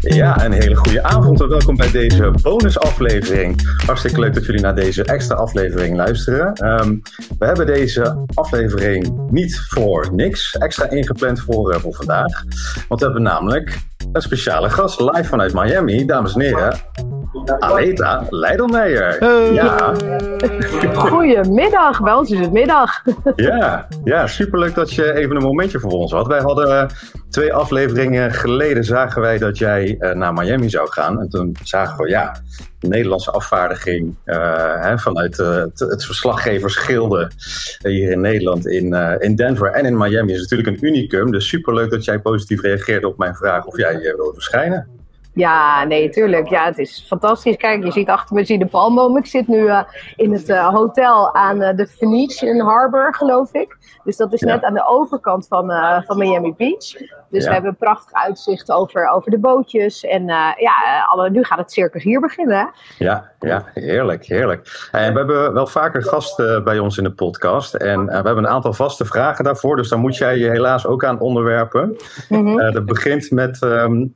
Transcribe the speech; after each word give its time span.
Ja, 0.00 0.44
een 0.44 0.52
hele 0.52 0.76
goede 0.76 1.02
avond 1.02 1.40
en 1.40 1.48
welkom 1.48 1.76
bij 1.76 1.90
deze 1.90 2.32
bonusaflevering. 2.42 3.62
Hartstikke 3.86 4.20
leuk 4.20 4.34
dat 4.34 4.46
jullie 4.46 4.60
naar 4.60 4.74
deze 4.74 5.04
extra 5.04 5.34
aflevering 5.34 5.96
luisteren. 5.96 6.54
Ehm, 6.54 6.96
we 7.38 7.46
hebben 7.46 7.66
deze 7.66 8.24
aflevering 8.34 9.30
niet 9.30 9.60
voor 9.68 10.08
niks 10.12 10.56
extra 10.56 10.90
ingepland 10.90 11.40
voor, 11.40 11.74
uh, 11.74 11.80
voor 11.80 11.94
vandaag. 11.94 12.44
Want 12.88 13.00
we 13.00 13.06
hebben 13.06 13.22
namelijk 13.22 13.78
een 14.12 14.22
speciale 14.22 14.70
gast 14.70 15.00
live 15.00 15.24
vanuit 15.24 15.54
Miami, 15.54 16.04
dames 16.04 16.34
en 16.34 16.40
heren. 16.40 16.78
Aleta 17.58 18.26
Leidelmeijer. 18.30 19.24
Ja. 19.54 19.94
Goedemiddag, 20.94 22.02
bij 22.02 22.12
ons 22.12 22.30
is 22.30 22.38
het 22.38 22.52
middag. 22.52 23.02
ja, 23.36 23.88
ja, 24.04 24.26
superleuk 24.26 24.74
dat 24.74 24.92
je 24.92 25.12
even 25.12 25.36
een 25.36 25.42
momentje 25.42 25.80
voor 25.80 25.90
ons 25.90 26.12
had. 26.12 26.26
Wij 26.26 26.40
hadden 26.40 26.90
twee 27.30 27.52
afleveringen 27.52 28.32
geleden 28.32 28.84
zagen 28.84 29.20
wij 29.20 29.38
dat 29.38 29.58
jij 29.58 29.96
uh, 29.98 30.12
naar 30.12 30.32
Miami 30.32 30.70
zou 30.70 30.90
gaan. 30.90 31.20
En 31.20 31.28
toen 31.28 31.56
zagen 31.62 32.04
we, 32.04 32.10
ja, 32.10 32.36
de 32.78 32.88
Nederlandse 32.88 33.30
afvaardiging 33.30 34.16
uh, 34.24 34.82
hè, 34.82 34.98
vanuit 34.98 35.38
uh, 35.38 35.54
het, 35.54 35.78
het 35.78 36.04
verslaggeversgilde 36.04 37.30
hier 37.82 38.10
in 38.10 38.20
Nederland, 38.20 38.66
in, 38.66 38.94
in 39.18 39.36
Denver 39.36 39.70
en 39.70 39.84
in 39.84 39.96
Miami 39.96 40.32
is 40.32 40.40
natuurlijk 40.40 40.68
een 40.68 40.86
unicum. 40.86 41.30
Dus 41.30 41.48
superleuk 41.48 41.90
dat 41.90 42.04
jij 42.04 42.18
positief 42.18 42.60
reageerde 42.60 43.08
op 43.08 43.18
mijn 43.18 43.34
vraag 43.34 43.64
of 43.64 43.76
jij 43.76 43.98
wilde 43.98 44.34
verschijnen. 44.34 44.99
Ja, 45.40 45.84
nee, 45.84 46.08
tuurlijk. 46.08 46.48
Ja, 46.48 46.64
het 46.64 46.78
is 46.78 47.04
fantastisch. 47.06 47.56
Kijk, 47.56 47.84
je 47.84 47.92
ziet 47.92 48.08
achter 48.08 48.34
me 48.34 48.44
zie 48.44 48.58
de 48.58 48.66
palmboom. 48.66 49.16
Ik 49.16 49.26
zit 49.26 49.48
nu 49.48 49.58
uh, 49.58 49.82
in 50.16 50.32
het 50.32 50.48
uh, 50.48 50.68
hotel 50.68 51.34
aan 51.34 51.62
uh, 51.62 51.76
de 51.76 51.86
Venetian 51.86 52.60
Harbor, 52.60 53.14
geloof 53.14 53.52
ik. 53.52 53.78
Dus 54.04 54.16
dat 54.16 54.32
is 54.32 54.40
ja. 54.40 54.46
net 54.46 54.64
aan 54.64 54.74
de 54.74 54.86
overkant 54.86 55.46
van, 55.46 55.72
van 56.06 56.18
Miami 56.18 56.54
Beach. 56.56 56.94
Dus 57.30 57.42
ja. 57.42 57.48
we 57.48 57.52
hebben 57.52 57.70
een 57.70 57.76
prachtig 57.76 58.12
uitzicht 58.12 58.70
over, 58.70 59.08
over 59.08 59.30
de 59.30 59.38
bootjes. 59.38 60.04
En 60.04 60.26
ja, 60.56 61.04
alle, 61.08 61.30
nu 61.30 61.44
gaat 61.44 61.58
het 61.58 61.72
circus 61.72 62.02
hier 62.02 62.20
beginnen. 62.20 62.70
Ja, 62.98 63.30
ja, 63.38 63.64
heerlijk, 63.74 64.24
heerlijk. 64.24 64.88
En 64.92 65.12
we 65.12 65.18
hebben 65.18 65.52
wel 65.52 65.66
vaker 65.66 66.02
gasten 66.02 66.64
bij 66.64 66.78
ons 66.78 66.98
in 66.98 67.04
de 67.04 67.12
podcast. 67.12 67.74
En 67.74 68.06
we 68.06 68.12
hebben 68.12 68.36
een 68.36 68.48
aantal 68.48 68.72
vaste 68.72 69.04
vragen 69.04 69.44
daarvoor. 69.44 69.76
Dus 69.76 69.88
daar 69.88 69.98
moet 69.98 70.16
jij 70.16 70.38
je 70.38 70.50
helaas 70.50 70.86
ook 70.86 71.04
aan 71.04 71.20
onderwerpen. 71.20 71.96
Mm 72.28 72.46
-hmm. 72.46 72.72
dat 72.72 72.84
begint 72.84 73.30
met 73.30 73.62
um, 73.62 74.14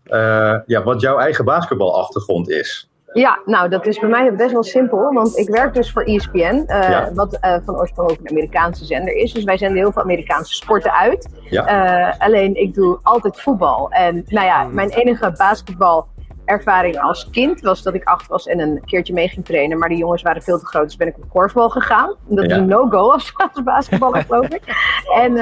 ja, 0.67 0.83
wat 0.83 1.01
jouw 1.01 1.19
eigen 1.19 1.45
basketbalachtergrond 1.45 2.51
is. 2.51 2.89
Ja, 3.15 3.39
nou 3.45 3.69
dat 3.69 3.87
is 3.87 3.99
bij 3.99 4.09
mij 4.09 4.35
best 4.35 4.53
wel 4.53 4.63
simpel, 4.63 5.13
want 5.13 5.39
ik 5.39 5.49
werk 5.49 5.75
dus 5.75 5.93
voor 5.93 6.03
ESPN, 6.03 6.39
uh, 6.39 6.65
ja. 6.67 7.11
wat 7.13 7.39
uh, 7.41 7.57
van 7.65 7.77
oorsprong 7.77 8.11
ook 8.11 8.19
een 8.19 8.31
Amerikaanse 8.31 8.85
zender 8.85 9.15
is. 9.15 9.33
Dus 9.33 9.45
wij 9.45 9.57
zenden 9.57 9.79
heel 9.79 9.93
veel 9.93 10.03
Amerikaanse 10.03 10.55
sporten 10.55 10.93
uit. 10.93 11.29
Ja. 11.51 12.09
Uh, 12.09 12.21
alleen 12.21 12.55
ik 12.55 12.75
doe 12.75 12.99
altijd 13.03 13.41
voetbal. 13.41 13.91
En 13.91 14.25
nou 14.27 14.47
ja, 14.47 14.65
mijn 14.65 14.91
enige 14.91 15.35
basketbal 15.37 16.07
ervaring 16.45 17.01
als 17.01 17.31
kind 17.31 17.61
was 17.61 17.83
dat 17.83 17.95
ik 17.95 18.05
acht 18.05 18.27
was 18.27 18.47
en 18.47 18.61
een 18.61 18.81
keertje 18.85 19.13
mee 19.13 19.29
ging 19.29 19.45
trainen. 19.45 19.79
Maar 19.79 19.89
die 19.89 19.99
jongens 19.99 20.23
waren 20.23 20.43
veel 20.43 20.59
te 20.59 20.67
groot, 20.67 20.85
dus 20.85 20.97
ben 20.97 21.09
ik 21.09 21.17
op 21.17 21.29
korfbal 21.29 21.69
gegaan. 21.69 22.17
Dat 22.27 22.45
is 22.45 22.51
ja. 22.51 22.57
een 22.57 22.67
no-go 22.67 23.11
als 23.11 23.33
basketballer, 23.65 24.23
geloof 24.23 24.49
ik. 24.49 24.63
En 25.23 25.33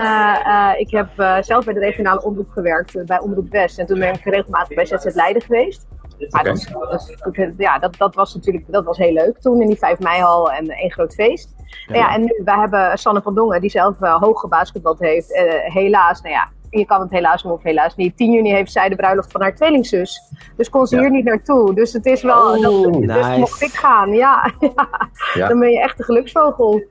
ik 0.78 0.90
heb 0.90 1.08
zelf 1.40 1.64
bij 1.64 1.74
de 1.74 1.80
regionale 1.80 2.22
omroep 2.22 2.50
gewerkt, 2.50 3.06
bij 3.06 3.20
Omroep 3.20 3.50
West. 3.50 3.78
En 3.78 3.86
toen 3.86 3.98
ben 3.98 4.14
ik 4.14 4.24
regelmatig 4.24 4.74
bij 4.76 4.84
ZZ 4.84 5.14
Leiden 5.14 5.42
geweest. 5.42 5.86
Okay. 6.28 6.42
Dat, 6.42 7.14
dat, 7.34 7.52
ja, 7.56 7.78
dat, 7.78 7.96
dat 7.96 8.14
was 8.14 8.34
natuurlijk 8.34 8.64
dat 8.68 8.84
was 8.84 8.98
heel 8.98 9.12
leuk 9.12 9.38
toen 9.38 9.60
in 9.60 9.66
die 9.66 9.78
5 9.78 9.98
mei-hal 9.98 10.52
en 10.52 10.68
één 10.68 10.92
groot 10.92 11.14
feest. 11.14 11.54
Ja. 11.86 11.94
ja. 11.94 12.14
en 12.14 12.20
nu, 12.20 12.40
we 12.44 12.52
hebben 12.52 12.98
Sanne 12.98 13.22
van 13.22 13.34
Dongen, 13.34 13.60
die 13.60 13.70
zelf 13.70 13.98
hoog 13.98 14.40
gebasketbald 14.40 14.98
heeft. 14.98 15.28
helaas, 15.72 16.20
nou 16.20 16.34
ja, 16.34 16.48
je 16.78 16.84
kan 16.84 17.00
het 17.00 17.10
helaas 17.10 17.42
nog 17.42 17.52
of 17.52 17.62
helaas 17.62 17.96
niet. 17.96 18.16
10 18.16 18.32
juni 18.32 18.52
heeft 18.52 18.72
zij 18.72 18.88
de 18.88 18.96
bruiloft 18.96 19.32
van 19.32 19.40
haar 19.40 19.54
tweelingzus. 19.54 20.20
Dus 20.56 20.68
kon 20.68 20.86
ze 20.86 20.94
ja. 20.94 21.00
hier 21.00 21.10
niet 21.10 21.24
naartoe. 21.24 21.74
Dus 21.74 21.92
het 21.92 22.06
is 22.06 22.22
wel. 22.22 22.56
Oh, 22.56 22.62
dat, 22.62 23.00
nice. 23.00 23.28
Dus 23.28 23.36
mocht 23.36 23.62
ik 23.62 23.72
gaan, 23.72 24.12
ja. 24.12 24.50
ja. 25.34 25.48
Dan 25.48 25.58
ben 25.58 25.70
je 25.70 25.80
echt 25.80 25.98
een 25.98 26.04
geluksvogel. 26.04 26.82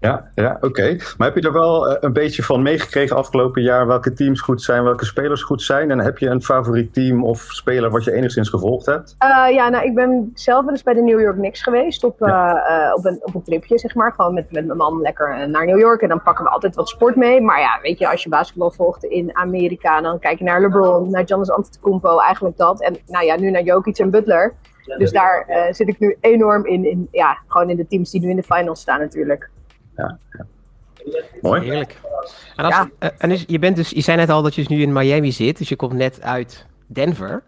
Ja, 0.00 0.30
ja 0.34 0.52
oké. 0.54 0.66
Okay. 0.66 1.00
Maar 1.16 1.26
heb 1.26 1.36
je 1.36 1.48
er 1.48 1.52
wel 1.52 2.02
een 2.04 2.12
beetje 2.12 2.42
van 2.42 2.62
meegekregen 2.62 3.16
afgelopen 3.16 3.62
jaar 3.62 3.86
welke 3.86 4.12
teams 4.12 4.40
goed 4.40 4.62
zijn, 4.62 4.82
welke 4.82 5.04
spelers 5.04 5.42
goed 5.42 5.62
zijn? 5.62 5.90
En 5.90 5.98
heb 5.98 6.18
je 6.18 6.28
een 6.28 6.42
favoriet 6.42 6.94
team 6.94 7.24
of 7.24 7.40
speler 7.40 7.90
wat 7.90 8.04
je 8.04 8.12
enigszins 8.12 8.48
gevolgd 8.48 8.86
hebt? 8.86 9.16
Uh, 9.22 9.54
ja, 9.54 9.68
nou, 9.68 9.84
ik 9.84 9.94
ben 9.94 10.30
zelf 10.34 10.64
wel 10.64 10.72
eens 10.72 10.82
bij 10.82 10.94
de 10.94 11.02
New 11.02 11.20
York 11.20 11.36
Knicks 11.36 11.62
geweest 11.62 12.04
op, 12.04 12.18
ja. 12.18 12.54
uh, 12.54 12.94
op, 12.94 13.04
een, 13.04 13.20
op 13.22 13.34
een 13.34 13.42
tripje, 13.42 13.78
zeg 13.78 13.94
maar. 13.94 14.12
Gewoon 14.12 14.34
met, 14.34 14.52
met 14.52 14.66
mijn 14.66 14.78
man 14.78 15.00
lekker 15.00 15.48
naar 15.48 15.66
New 15.66 15.78
York 15.78 16.02
en 16.02 16.08
dan 16.08 16.22
pakken 16.22 16.44
we 16.44 16.50
altijd 16.50 16.74
wat 16.74 16.88
sport 16.88 17.16
mee. 17.16 17.40
Maar 17.40 17.60
ja, 17.60 17.78
weet 17.82 17.98
je, 17.98 18.08
als 18.08 18.22
je 18.22 18.28
basketbal 18.28 18.70
volgt 18.70 19.04
in 19.04 19.36
Amerika, 19.36 20.00
dan 20.00 20.18
kijk 20.18 20.38
je 20.38 20.44
naar 20.44 20.60
LeBron, 20.60 21.10
naar 21.10 21.26
Giannis 21.26 21.50
Antetokounmpo, 21.50 22.18
eigenlijk 22.18 22.56
dat. 22.56 22.82
En 22.82 22.96
nou 23.06 23.24
ja, 23.24 23.36
nu 23.36 23.50
naar 23.50 23.62
Jokic 23.62 23.98
en 23.98 24.10
Butler. 24.10 24.54
Dus 24.96 25.12
daar 25.12 25.46
uh, 25.48 25.72
zit 25.72 25.88
ik 25.88 25.98
nu 25.98 26.16
enorm 26.20 26.66
in, 26.66 26.84
in, 26.84 27.08
ja, 27.10 27.38
gewoon 27.46 27.70
in 27.70 27.76
de 27.76 27.86
teams 27.86 28.10
die 28.10 28.20
nu 28.20 28.30
in 28.30 28.36
de 28.36 28.42
finals 28.42 28.80
staan 28.80 29.00
natuurlijk. 29.00 29.50
Ja, 29.98 30.18
ja. 30.32 30.46
Mooi. 31.40 31.62
Heerlijk. 31.62 32.00
En, 32.56 32.64
als, 32.64 32.74
ja. 32.74 32.90
uh, 33.00 33.08
en 33.18 33.28
dus, 33.28 33.44
je, 33.46 33.58
bent 33.58 33.76
dus, 33.76 33.90
je 33.90 34.00
zei 34.00 34.16
net 34.16 34.30
al 34.30 34.42
dat 34.42 34.54
je 34.54 34.60
dus 34.60 34.70
nu 34.70 34.82
in 34.82 34.92
Miami 34.92 35.32
zit, 35.32 35.58
dus 35.58 35.68
je 35.68 35.76
komt 35.76 35.92
net 35.92 36.22
uit 36.22 36.66
Denver. 36.86 37.42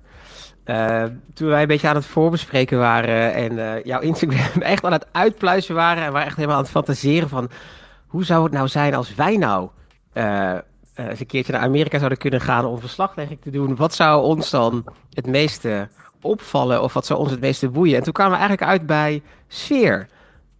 Uh, 0.65 1.05
toen 1.35 1.49
wij 1.49 1.63
een 1.63 1.69
beetje 1.69 1.89
aan 1.89 1.95
het 1.95 2.07
voorbespreken 2.07 2.79
waren 2.79 3.35
en 3.35 3.53
uh, 3.53 3.85
jouw 3.85 4.01
Instagram 4.01 4.63
echt 4.73 4.85
aan 4.85 4.93
het 4.93 5.07
uitpluizen 5.13 5.75
waren 5.75 6.05
en 6.05 6.13
waren 6.13 6.27
echt 6.27 6.37
helemaal 6.37 6.57
aan 6.57 6.63
het 6.63 6.71
fantaseren 6.71 7.29
van 7.29 7.51
hoe 8.07 8.25
zou 8.25 8.43
het 8.43 8.53
nou 8.53 8.69
zijn 8.69 8.95
als 8.95 9.15
wij 9.15 9.37
nou 9.37 9.69
eens 10.95 11.21
een 11.21 11.27
keertje 11.27 11.53
naar 11.53 11.63
Amerika 11.63 11.97
zouden 11.97 12.19
kunnen 12.19 12.41
gaan 12.41 12.65
om 12.65 12.81
verslaglegging 12.81 13.41
te 13.41 13.51
doen. 13.51 13.77
Wat 13.77 13.95
zou 13.95 14.23
ons 14.23 14.51
dan 14.51 14.85
het 15.13 15.27
meeste 15.27 15.89
opvallen 16.21 16.83
of 16.83 16.93
wat 16.93 17.07
zou 17.07 17.19
ons 17.19 17.31
het 17.31 17.41
meeste 17.41 17.69
boeien? 17.69 17.97
En 17.97 18.03
toen 18.03 18.13
kwamen 18.13 18.33
we 18.33 18.39
eigenlijk 18.39 18.71
uit 18.71 18.87
bij 18.87 19.23
sfeer. 19.49 20.09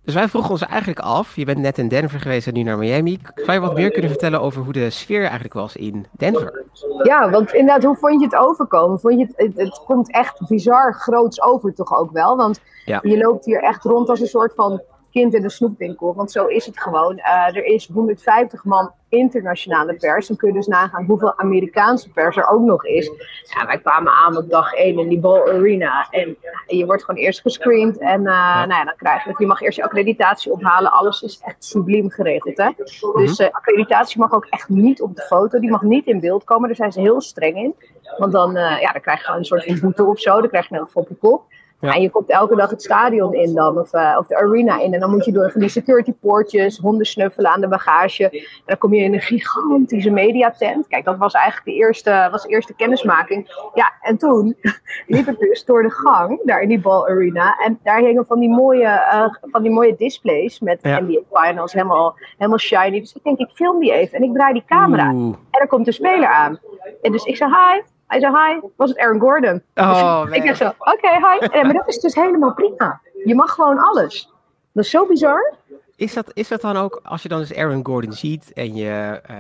Dus 0.05 0.15
wij 0.15 0.29
vroegen 0.29 0.51
ons 0.51 0.63
eigenlijk 0.67 1.01
af, 1.01 1.37
je 1.37 1.45
bent 1.45 1.59
net 1.59 1.79
in 1.79 1.89
Denver 1.89 2.21
geweest 2.21 2.47
en 2.47 2.55
nu 2.55 2.63
naar 2.63 2.79
Miami. 2.79 3.19
Zou 3.35 3.53
je 3.53 3.61
wat 3.61 3.75
meer 3.75 3.91
kunnen 3.91 4.11
vertellen 4.11 4.41
over 4.41 4.63
hoe 4.63 4.73
de 4.73 4.91
sfeer 4.91 5.23
eigenlijk 5.23 5.55
was 5.55 5.77
in 5.77 6.07
Denver? 6.11 6.65
Ja, 7.03 7.31
want 7.31 7.53
inderdaad, 7.53 7.85
hoe 7.85 7.97
vond 7.97 8.21
je 8.21 8.27
het 8.27 8.37
overkomen? 8.37 9.01
Vond 9.01 9.19
je 9.19 9.27
het, 9.27 9.33
het, 9.37 9.53
het 9.57 9.83
komt 9.87 10.13
echt 10.13 10.49
bizar 10.49 10.95
groots 10.95 11.43
over 11.43 11.75
toch 11.75 11.97
ook 11.99 12.11
wel? 12.13 12.37
Want 12.37 12.61
ja. 12.85 12.99
je 13.03 13.19
loopt 13.19 13.45
hier 13.45 13.63
echt 13.63 13.85
rond 13.85 14.09
als 14.09 14.21
een 14.21 14.27
soort 14.27 14.55
van 14.55 14.83
kind 15.11 15.35
in 15.35 15.43
de 15.43 15.51
snoepwinkel. 15.51 16.15
Want 16.15 16.31
zo 16.31 16.47
is 16.47 16.67
het 16.67 16.81
gewoon. 16.81 17.17
Uh, 17.17 17.57
er 17.57 17.65
is 17.65 17.89
150 17.93 18.65
man 18.65 18.93
internationale 19.09 19.95
pers. 19.95 20.27
Dan 20.27 20.37
kun 20.37 20.49
je 20.49 20.55
dus 20.55 20.67
nagaan 20.67 21.05
hoeveel 21.05 21.39
Amerikaanse 21.39 22.11
pers 22.11 22.37
er 22.37 22.49
ook 22.49 22.61
nog 22.61 22.85
is. 22.85 23.11
Ja, 23.55 23.67
wij 23.67 23.79
kwamen 23.79 24.13
aan 24.13 24.37
op 24.37 24.51
dag 24.51 24.73
1 24.73 24.99
in 24.99 25.09
die 25.09 25.19
Ball 25.19 25.49
Arena. 25.49 26.07
En 26.11 26.37
je 26.67 26.87
wordt 26.87 27.05
gewoon 27.05 27.21
eerst 27.21 27.41
gescreend. 27.41 27.99
En 27.99 28.21
uh, 28.21 28.27
ja. 28.27 28.67
Nou 28.67 28.79
ja, 28.79 28.85
dan 28.85 28.97
krijg 28.97 29.25
je, 29.25 29.35
je 29.39 29.47
mag 29.47 29.61
eerst 29.61 29.77
je 29.77 29.85
accreditatie 29.85 30.53
ophalen. 30.53 30.93
Alles 30.93 31.23
is 31.23 31.41
echt 31.45 31.65
subliem 31.65 32.11
geregeld. 32.11 32.57
Hè? 32.57 32.71
Dus 32.77 33.39
uh, 33.39 33.49
accreditatie 33.51 34.21
mag 34.21 34.33
ook 34.33 34.47
echt 34.51 34.69
niet 34.69 35.03
op 35.03 35.17
de 35.17 35.23
foto. 35.23 35.61
Die 35.61 35.71
mag 35.71 35.83
niet 35.83 36.07
in 36.07 36.21
beeld 36.21 36.45
komen. 36.45 36.67
Daar 36.67 36.77
zijn 36.77 36.93
ze 36.93 37.01
heel 37.01 37.21
streng 37.21 37.57
in. 37.57 37.75
Want 38.19 38.33
dan, 38.33 38.53
ja, 38.55 38.93
dan 38.93 39.01
krijg 39.01 39.19
je 39.19 39.25
gewoon 39.25 39.39
een 39.39 39.45
soort 39.45 39.65
van 39.65 39.81
boete 39.81 40.05
of 40.05 40.21
zo. 40.21 40.41
Dan 40.41 40.49
krijg 40.49 40.69
je 40.69 40.77
een 40.77 40.89
op 40.93 41.09
je 41.09 41.15
kop. 41.15 41.45
Ja. 41.81 41.95
En 41.95 42.01
je 42.01 42.11
komt 42.11 42.31
elke 42.31 42.57
dag 42.57 42.71
het 42.71 42.83
stadion 42.83 43.35
in 43.35 43.55
dan, 43.55 43.79
of, 43.79 43.95
uh, 43.95 44.17
of 44.19 44.27
de 44.27 44.37
arena 44.37 44.81
in. 44.81 44.95
En 44.95 45.01
dan 45.01 45.11
moet 45.11 45.25
je 45.25 45.33
door 45.33 45.51
van 45.51 45.61
die 45.61 45.71
security 45.71 46.13
poortjes, 46.13 46.79
honden 46.79 47.07
snuffelen 47.07 47.51
aan 47.51 47.61
de 47.61 47.69
bagage. 47.69 48.31
En 48.31 48.63
dan 48.65 48.79
kom 48.79 48.95
je 48.95 49.03
in 49.03 49.15
een 49.15 49.21
gigantische 49.21 50.11
mediatent. 50.11 50.87
Kijk, 50.87 51.05
dat 51.05 51.17
was 51.17 51.33
eigenlijk 51.33 51.67
de 51.67 51.85
eerste, 51.85 52.29
was 52.31 52.43
de 52.43 52.49
eerste 52.49 52.75
kennismaking. 52.75 53.71
Ja, 53.75 53.93
en 54.03 54.19
toen 54.19 54.57
liep 55.07 55.29
ik 55.29 55.39
dus 55.39 55.65
door 55.65 55.83
de 55.83 55.91
gang, 55.91 56.41
daar 56.45 56.63
in 56.63 56.69
die 56.69 56.81
ball 56.81 57.09
arena. 57.09 57.57
En 57.59 57.79
daar 57.83 58.01
hingen 58.01 58.27
van 58.27 58.41
die 58.41 58.51
mooie, 58.51 58.85
uh, 59.13 59.25
van 59.41 59.63
die 59.63 59.73
mooie 59.73 59.95
displays 59.97 60.61
met 60.61 60.79
ja. 60.83 61.01
NBA 61.01 61.21
Finals, 61.33 61.73
helemaal, 61.73 62.15
helemaal 62.37 62.59
shiny. 62.59 63.01
Dus 63.01 63.13
ik 63.13 63.23
denk, 63.23 63.39
ik 63.39 63.51
film 63.55 63.81
die 63.81 63.93
even. 63.93 64.19
En 64.19 64.25
ik 64.25 64.35
draai 64.35 64.53
die 64.53 64.65
camera. 64.67 65.13
Oeh. 65.13 65.37
En 65.51 65.61
er 65.61 65.69
komt 65.69 65.87
een 65.87 65.93
speler 65.93 66.29
aan. 66.29 66.59
En 67.03 67.13
dus 67.13 67.25
ik 67.25 67.37
zei, 67.37 67.51
hi. 67.51 67.81
Hij 68.11 68.21
zei, 68.21 68.33
hi, 68.37 68.61
was 68.77 68.89
het 68.89 68.99
Aaron 68.99 69.21
Gordon? 69.21 69.63
Oh, 69.75 70.25
dus 70.25 70.35
ik 70.37 70.45
dacht 70.45 70.57
zo, 70.57 70.69
oké, 70.79 70.93
okay, 70.93 71.15
hi. 71.15 71.59
Ja, 71.59 71.65
maar 71.65 71.73
dat 71.73 71.89
is 71.89 71.99
dus 71.99 72.15
helemaal 72.15 72.55
prima. 72.55 73.01
Je 73.25 73.35
mag 73.35 73.51
gewoon 73.51 73.79
alles. 73.79 74.33
Dat 74.73 74.85
is 74.85 74.91
zo 74.91 75.07
bizar. 75.07 75.55
Is 75.97 76.15
dat, 76.15 76.31
is 76.35 76.49
dat 76.49 76.61
dan 76.61 76.77
ook, 76.77 77.01
als 77.03 77.23
je 77.23 77.29
dan 77.29 77.39
dus 77.39 77.55
Aaron 77.55 77.87
Gordon 77.87 78.13
ziet 78.13 78.53
en 78.53 78.75
je 78.75 79.21
uh, 79.31 79.37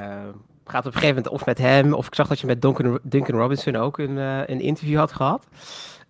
gaat 0.64 0.86
op 0.86 0.94
een 0.94 1.00
gegeven 1.00 1.14
moment 1.14 1.28
of 1.28 1.46
met 1.46 1.58
hem, 1.58 1.92
of 1.92 2.06
ik 2.06 2.14
zag 2.14 2.28
dat 2.28 2.40
je 2.40 2.46
met 2.46 2.62
Duncan, 2.62 2.98
Duncan 3.02 3.38
Robinson 3.38 3.76
ook 3.76 3.98
een, 3.98 4.16
uh, 4.16 4.46
een 4.46 4.60
interview 4.60 4.98
had 4.98 5.12
gehad. 5.12 5.46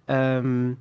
Um, 0.07 0.79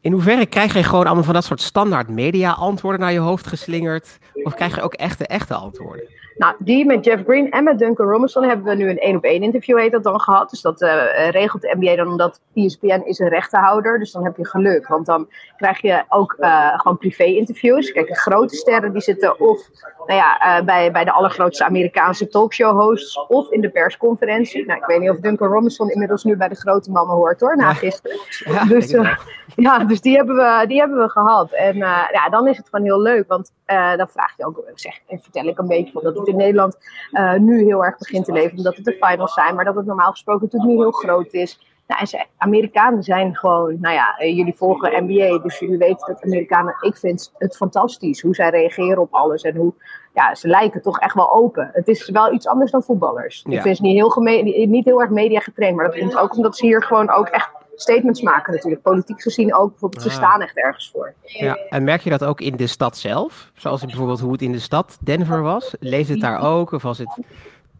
in 0.00 0.12
hoeverre 0.12 0.46
krijg 0.46 0.74
je 0.74 0.82
gewoon 0.82 1.06
allemaal 1.06 1.24
van 1.24 1.34
dat 1.34 1.44
soort 1.44 1.60
standaard 1.60 2.08
media 2.08 2.52
antwoorden 2.52 3.00
naar 3.00 3.12
je 3.12 3.18
hoofd 3.18 3.46
geslingerd? 3.46 4.18
Of 4.42 4.54
krijg 4.54 4.74
je 4.74 4.82
ook 4.82 4.94
echte, 4.94 5.26
echte 5.26 5.54
antwoorden? 5.54 6.04
Nou, 6.36 6.54
die 6.58 6.86
met 6.86 7.04
Jeff 7.04 7.22
Green 7.24 7.50
en 7.50 7.64
met 7.64 7.78
Duncan 7.78 8.06
Robinson 8.06 8.44
hebben 8.44 8.66
we 8.66 8.74
nu 8.74 8.90
een 8.90 8.98
één 8.98 9.16
op 9.16 9.24
één 9.24 9.42
interview 9.42 9.78
heet 9.78 9.92
dat 9.92 10.02
dan 10.02 10.20
gehad. 10.20 10.50
Dus 10.50 10.60
dat 10.60 10.82
uh, 10.82 11.28
regelt 11.30 11.62
de 11.62 11.76
NBA 11.78 11.96
dan 11.96 12.08
omdat 12.08 12.40
ESPN 12.54 13.02
is 13.04 13.18
een 13.18 13.28
rechtenhouder. 13.28 13.98
Dus 13.98 14.12
dan 14.12 14.24
heb 14.24 14.36
je 14.36 14.46
geluk. 14.46 14.88
Want 14.88 15.06
dan 15.06 15.28
krijg 15.56 15.80
je 15.80 16.02
ook 16.08 16.36
uh, 16.40 16.78
gewoon 16.78 16.98
privé 16.98 17.24
interviews. 17.24 17.92
Kijk, 17.92 18.06
de 18.06 18.16
grote 18.16 18.56
sterren 18.56 18.92
die 18.92 19.02
zitten 19.02 19.40
of 19.40 19.68
nou 20.06 20.18
ja, 20.18 20.58
uh, 20.58 20.64
bij, 20.64 20.92
bij 20.92 21.04
de 21.04 21.12
allergrootste 21.12 21.64
Amerikaanse 21.64 22.28
talkshow 22.28 22.80
hosts 22.80 23.26
of 23.28 23.50
in 23.50 23.60
de 23.60 23.70
persconferentie. 23.70 24.66
Nou, 24.66 24.78
ik 24.78 24.86
weet 24.86 25.00
niet 25.00 25.10
of 25.10 25.18
Duncan 25.18 25.48
Robinson 25.48 25.90
inmiddels 25.90 26.24
nu 26.24 26.36
bij 26.36 26.48
de 26.48 26.54
grote 26.54 26.90
mannen 26.90 27.16
hoort 27.16 27.40
hoor, 27.40 27.56
na 27.56 27.74
gisteren. 27.74 28.18
Ja, 28.44 28.64
dus, 28.64 28.96
ja, 29.66 29.84
dus 29.84 30.00
die 30.00 30.16
hebben 30.16 30.36
we, 30.36 30.64
die 30.68 30.78
hebben 30.78 30.98
we 30.98 31.08
gehad. 31.08 31.52
En 31.52 31.76
ja, 31.76 32.28
dan 32.30 32.48
is 32.48 32.56
het 32.56 32.68
gewoon 32.68 32.84
heel 32.84 33.00
leuk. 33.00 33.28
Want 33.28 33.52
dan 33.96 34.08
vraag 34.08 34.36
je 34.36 34.46
ook, 34.46 34.62
zeg, 34.74 34.98
en 35.08 35.20
vertel 35.20 35.44
ik 35.44 35.58
een 35.58 35.66
beetje 35.66 35.92
van 35.92 36.02
dat 36.02 36.18
het 36.18 36.26
in 36.26 36.36
Nederland 36.36 36.76
uh, 37.12 37.34
nu 37.34 37.64
heel 37.64 37.84
erg 37.84 37.98
begint 37.98 38.24
te 38.24 38.32
leven, 38.32 38.56
omdat 38.56 38.76
het 38.76 38.84
de 38.84 38.98
finals 39.00 39.34
zijn, 39.34 39.54
maar 39.54 39.64
dat 39.64 39.74
het 39.74 39.86
normaal 39.86 40.10
gesproken 40.10 40.42
natuurlijk 40.44 40.72
niet 40.72 40.80
heel 40.80 40.90
groot 40.90 41.32
is. 41.32 41.58
Nou, 41.86 42.02
en 42.02 42.08
ze, 42.08 42.24
Amerikanen 42.36 43.02
zijn 43.02 43.36
gewoon, 43.36 43.76
nou 43.80 43.94
ja, 43.94 44.16
eh, 44.18 44.36
jullie 44.36 44.54
volgen 44.54 45.04
NBA, 45.04 45.38
dus 45.38 45.58
jullie 45.58 45.78
weten 45.78 46.06
dat 46.06 46.22
Amerikanen, 46.22 46.76
ik 46.80 46.96
vind 46.96 47.32
het 47.38 47.56
fantastisch 47.56 48.22
hoe 48.22 48.34
zij 48.34 48.50
reageren 48.50 48.98
op 48.98 49.14
alles 49.14 49.42
en 49.42 49.56
hoe, 49.56 49.72
ja, 50.14 50.34
ze 50.34 50.48
lijken 50.48 50.82
toch 50.82 50.98
echt 50.98 51.14
wel 51.14 51.32
open. 51.32 51.70
Het 51.72 51.88
is 51.88 52.08
wel 52.08 52.32
iets 52.32 52.46
anders 52.46 52.70
dan 52.70 52.82
voetballers. 52.82 53.44
Ja. 53.48 53.56
Ik 53.56 53.62
vind 53.62 53.76
ze 53.76 53.82
niet 53.82 53.94
heel, 53.94 54.22
niet 54.66 54.84
heel 54.84 55.00
erg 55.00 55.10
media 55.10 55.40
getraind, 55.40 55.76
maar 55.76 55.84
dat 55.84 55.98
komt 55.98 56.18
ook 56.18 56.36
omdat 56.36 56.56
ze 56.56 56.66
hier 56.66 56.82
gewoon 56.82 57.10
ook 57.10 57.28
echt 57.28 57.50
statements 57.80 58.22
maken 58.22 58.52
natuurlijk. 58.52 58.82
Politiek 58.82 59.22
gezien 59.22 59.54
ook, 59.54 59.70
bijvoorbeeld, 59.70 60.02
ze 60.02 60.08
ah. 60.08 60.14
staan 60.14 60.40
echt 60.40 60.56
ergens 60.56 60.90
voor. 60.90 61.14
Ja, 61.22 61.58
en 61.68 61.84
merk 61.84 62.00
je 62.00 62.10
dat 62.10 62.24
ook 62.24 62.40
in 62.40 62.56
de 62.56 62.66
stad 62.66 62.96
zelf? 62.96 63.50
Zoals 63.54 63.84
bijvoorbeeld 63.84 64.20
hoe 64.20 64.32
het 64.32 64.42
in 64.42 64.52
de 64.52 64.58
stad 64.58 64.98
Denver 65.00 65.42
was? 65.42 65.74
Leeft 65.80 66.08
het 66.08 66.20
daar 66.20 66.40
ook? 66.40 66.72
Of 66.72 66.82
was 66.82 66.98
het 66.98 67.16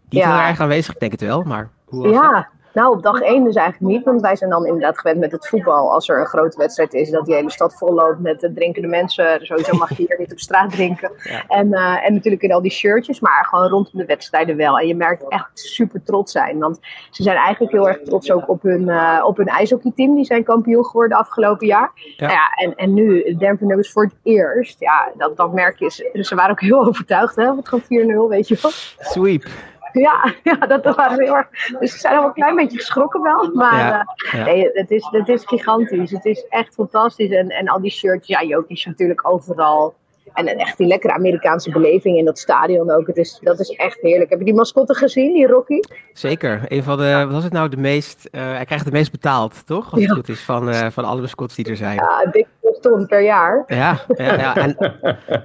niet 0.08 0.25
heel 0.25 0.32
erg 0.32 0.61
aanwezig? 0.61 0.94
Ik 0.94 1.00
denk 1.00 1.12
het 1.12 1.20
wel, 1.20 1.43
maar 1.43 1.70
hoe 1.85 2.08
was 2.08 2.12
ja. 2.12 2.49
Nou, 2.73 2.97
op 2.97 3.03
dag 3.03 3.21
één 3.21 3.45
dus 3.45 3.55
eigenlijk 3.55 3.93
niet, 3.93 4.05
want 4.05 4.21
wij 4.21 4.37
zijn 4.37 4.51
dan 4.51 4.67
inderdaad 4.67 4.99
gewend 4.99 5.19
met 5.19 5.33
het 5.33 5.49
voetbal. 5.49 5.93
Als 5.93 6.09
er 6.09 6.21
een 6.21 6.27
grote 6.27 6.57
wedstrijd 6.57 6.95
is, 6.95 7.11
dat 7.11 7.25
die 7.27 7.35
hele 7.35 7.51
stad 7.51 7.75
volloopt 7.75 8.21
met 8.21 8.51
drinkende 8.55 8.89
mensen. 8.89 9.47
Sowieso 9.47 9.77
mag 9.77 9.89
je 9.89 9.95
hier 9.97 10.17
niet 10.19 10.33
op 10.33 10.39
straat 10.39 10.71
drinken. 10.71 11.11
En, 11.49 11.67
uh, 11.67 12.07
en 12.07 12.15
natuurlijk 12.15 12.43
in 12.43 12.53
al 12.53 12.63
die 12.63 12.71
shirtjes, 12.71 13.21
maar 13.21 13.45
gewoon 13.45 13.69
rondom 13.69 13.93
de 13.93 14.05
wedstrijden 14.05 14.57
wel. 14.57 14.79
En 14.79 14.87
je 14.87 14.95
merkt 14.95 15.29
echt 15.29 15.51
super 15.53 16.03
trots 16.03 16.33
zijn, 16.33 16.59
want 16.59 16.79
ze 17.11 17.23
zijn 17.23 17.37
eigenlijk 17.37 17.73
heel 17.73 17.89
erg 17.89 18.01
trots 18.03 18.31
ook 18.31 18.49
op 18.49 18.63
hun, 18.63 18.83
uh, 18.83 19.25
op 19.27 19.37
hun 19.37 19.47
ijshockeyteam. 19.47 20.15
Die 20.15 20.25
zijn 20.25 20.45
kampioen 20.45 20.85
geworden 20.85 21.19
afgelopen 21.19 21.67
jaar. 21.67 21.91
Ja. 21.95 22.27
Nou 22.27 22.33
ja, 22.33 22.51
en, 22.65 22.75
en 22.75 22.95
nu 22.95 23.37
Denver 23.39 23.67
Nuggets 23.67 23.93
voor 23.93 24.05
het 24.05 24.15
eerst. 24.23 24.81
Ja, 24.81 25.13
dat, 25.17 25.37
dat 25.37 25.53
merk 25.53 25.79
je. 25.79 26.11
Ze 26.13 26.35
waren 26.35 26.51
ook 26.51 26.61
heel 26.61 26.87
overtuigd, 26.89 27.37
hè? 27.37 27.55
Het 27.55 27.69
gewoon 27.69 28.29
4-0, 28.29 28.29
weet 28.29 28.49
je 28.49 28.59
wel. 28.63 28.71
Sweep. 28.99 29.45
Ja, 29.93 30.35
ja 30.43 30.55
dat, 30.55 30.97
waren 30.97 31.21
heel 31.21 31.37
erg. 31.37 31.49
Dus 31.79 31.93
ze 31.93 31.99
zijn 31.99 32.17
al 32.17 32.25
een 32.25 32.33
klein 32.33 32.57
beetje 32.57 32.79
geschrokken 32.79 33.23
wel. 33.23 33.51
Maar 33.55 34.17
uh, 34.35 34.45
nee, 34.45 34.71
het 34.73 34.91
is, 34.91 35.09
het 35.11 35.29
is 35.29 35.45
gigantisch. 35.45 36.11
Het 36.11 36.25
is 36.25 36.47
echt 36.49 36.75
fantastisch. 36.75 37.31
En, 37.31 37.49
en 37.49 37.69
al 37.69 37.81
die 37.81 37.91
shirts, 37.91 38.27
ja, 38.29 38.43
Jokic 38.43 38.77
is 38.77 38.85
natuurlijk 38.85 39.29
overal. 39.29 39.95
En 40.35 40.47
echt 40.47 40.79
die 40.79 40.87
lekkere 40.87 41.12
Amerikaanse 41.12 41.71
beleving 41.71 42.17
in 42.19 42.25
dat 42.25 42.38
stadion 42.38 42.91
ook. 42.91 43.06
Het 43.06 43.17
is, 43.17 43.38
dat 43.43 43.61
is 43.61 43.71
echt 43.71 44.00
heerlijk. 44.00 44.31
Heb 44.31 44.38
je 44.38 44.44
die 44.44 44.55
mascotte 44.55 44.94
gezien, 44.94 45.32
die 45.32 45.47
Rocky? 45.47 45.81
Zeker. 46.12 46.62
Een 46.69 46.82
van 46.82 46.99
de, 46.99 47.23
wat 47.25 47.32
was 47.32 47.44
het 47.44 47.53
nou, 47.53 47.69
de 47.69 47.77
meest, 47.77 48.29
uh, 48.32 48.41
hij 48.41 48.65
krijgt 48.65 48.85
het 48.85 48.94
meest 48.94 49.11
betaald, 49.11 49.67
toch? 49.67 49.93
Als 49.93 50.03
het 50.03 50.12
goed 50.12 50.29
is, 50.29 50.41
van, 50.41 50.69
uh, 50.69 50.87
van 50.91 51.05
alle 51.05 51.21
mascottes 51.21 51.56
die 51.56 51.69
er 51.69 51.77
zijn. 51.77 51.94
Ja, 51.94 52.31
dik 52.31 52.47
ton 52.81 53.06
per 53.06 53.23
jaar. 53.23 53.65
Ja, 53.67 53.99
ja, 54.17 54.35
ja. 54.35 54.56
En, 54.56 54.77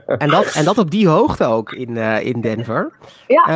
en, 0.06 0.30
dat, 0.30 0.54
en 0.54 0.66
dat 0.66 0.78
op 0.78 0.92
die 0.92 1.08
hoogte 1.08 1.46
ook 1.46 1.72
in, 1.72 1.90
uh, 1.90 2.26
in 2.26 2.42
Denver. 2.42 2.92
Ja. 3.28 3.48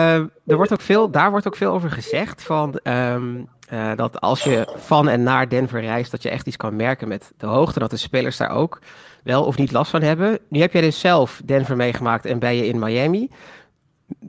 er 0.45 0.55
wordt 0.55 0.73
ook 0.73 0.81
veel, 0.81 1.09
daar 1.09 1.31
wordt 1.31 1.47
ook 1.47 1.55
veel 1.55 1.71
over 1.71 1.91
gezegd 1.91 2.43
van... 2.43 2.79
Um, 2.83 3.47
uh, 3.73 3.91
dat 3.95 4.21
als 4.21 4.43
je 4.43 4.67
van 4.75 5.09
en 5.09 5.23
naar 5.23 5.49
Denver 5.49 5.81
reist, 5.81 6.11
dat 6.11 6.23
je 6.23 6.29
echt 6.29 6.47
iets 6.47 6.57
kan 6.57 6.75
merken 6.75 7.07
met 7.07 7.31
de 7.37 7.45
hoogte. 7.45 7.79
Dat 7.79 7.89
de 7.89 7.97
spelers 7.97 8.37
daar 8.37 8.51
ook 8.51 8.79
wel 9.23 9.45
of 9.45 9.57
niet 9.57 9.71
last 9.71 9.91
van 9.91 10.01
hebben. 10.01 10.39
Nu 10.49 10.59
heb 10.59 10.73
jij 10.73 10.81
dus 10.81 10.99
zelf 10.99 11.41
Denver 11.45 11.75
meegemaakt 11.75 12.25
en 12.25 12.39
ben 12.39 12.55
je 12.55 12.67
in 12.67 12.79
Miami. 12.79 13.29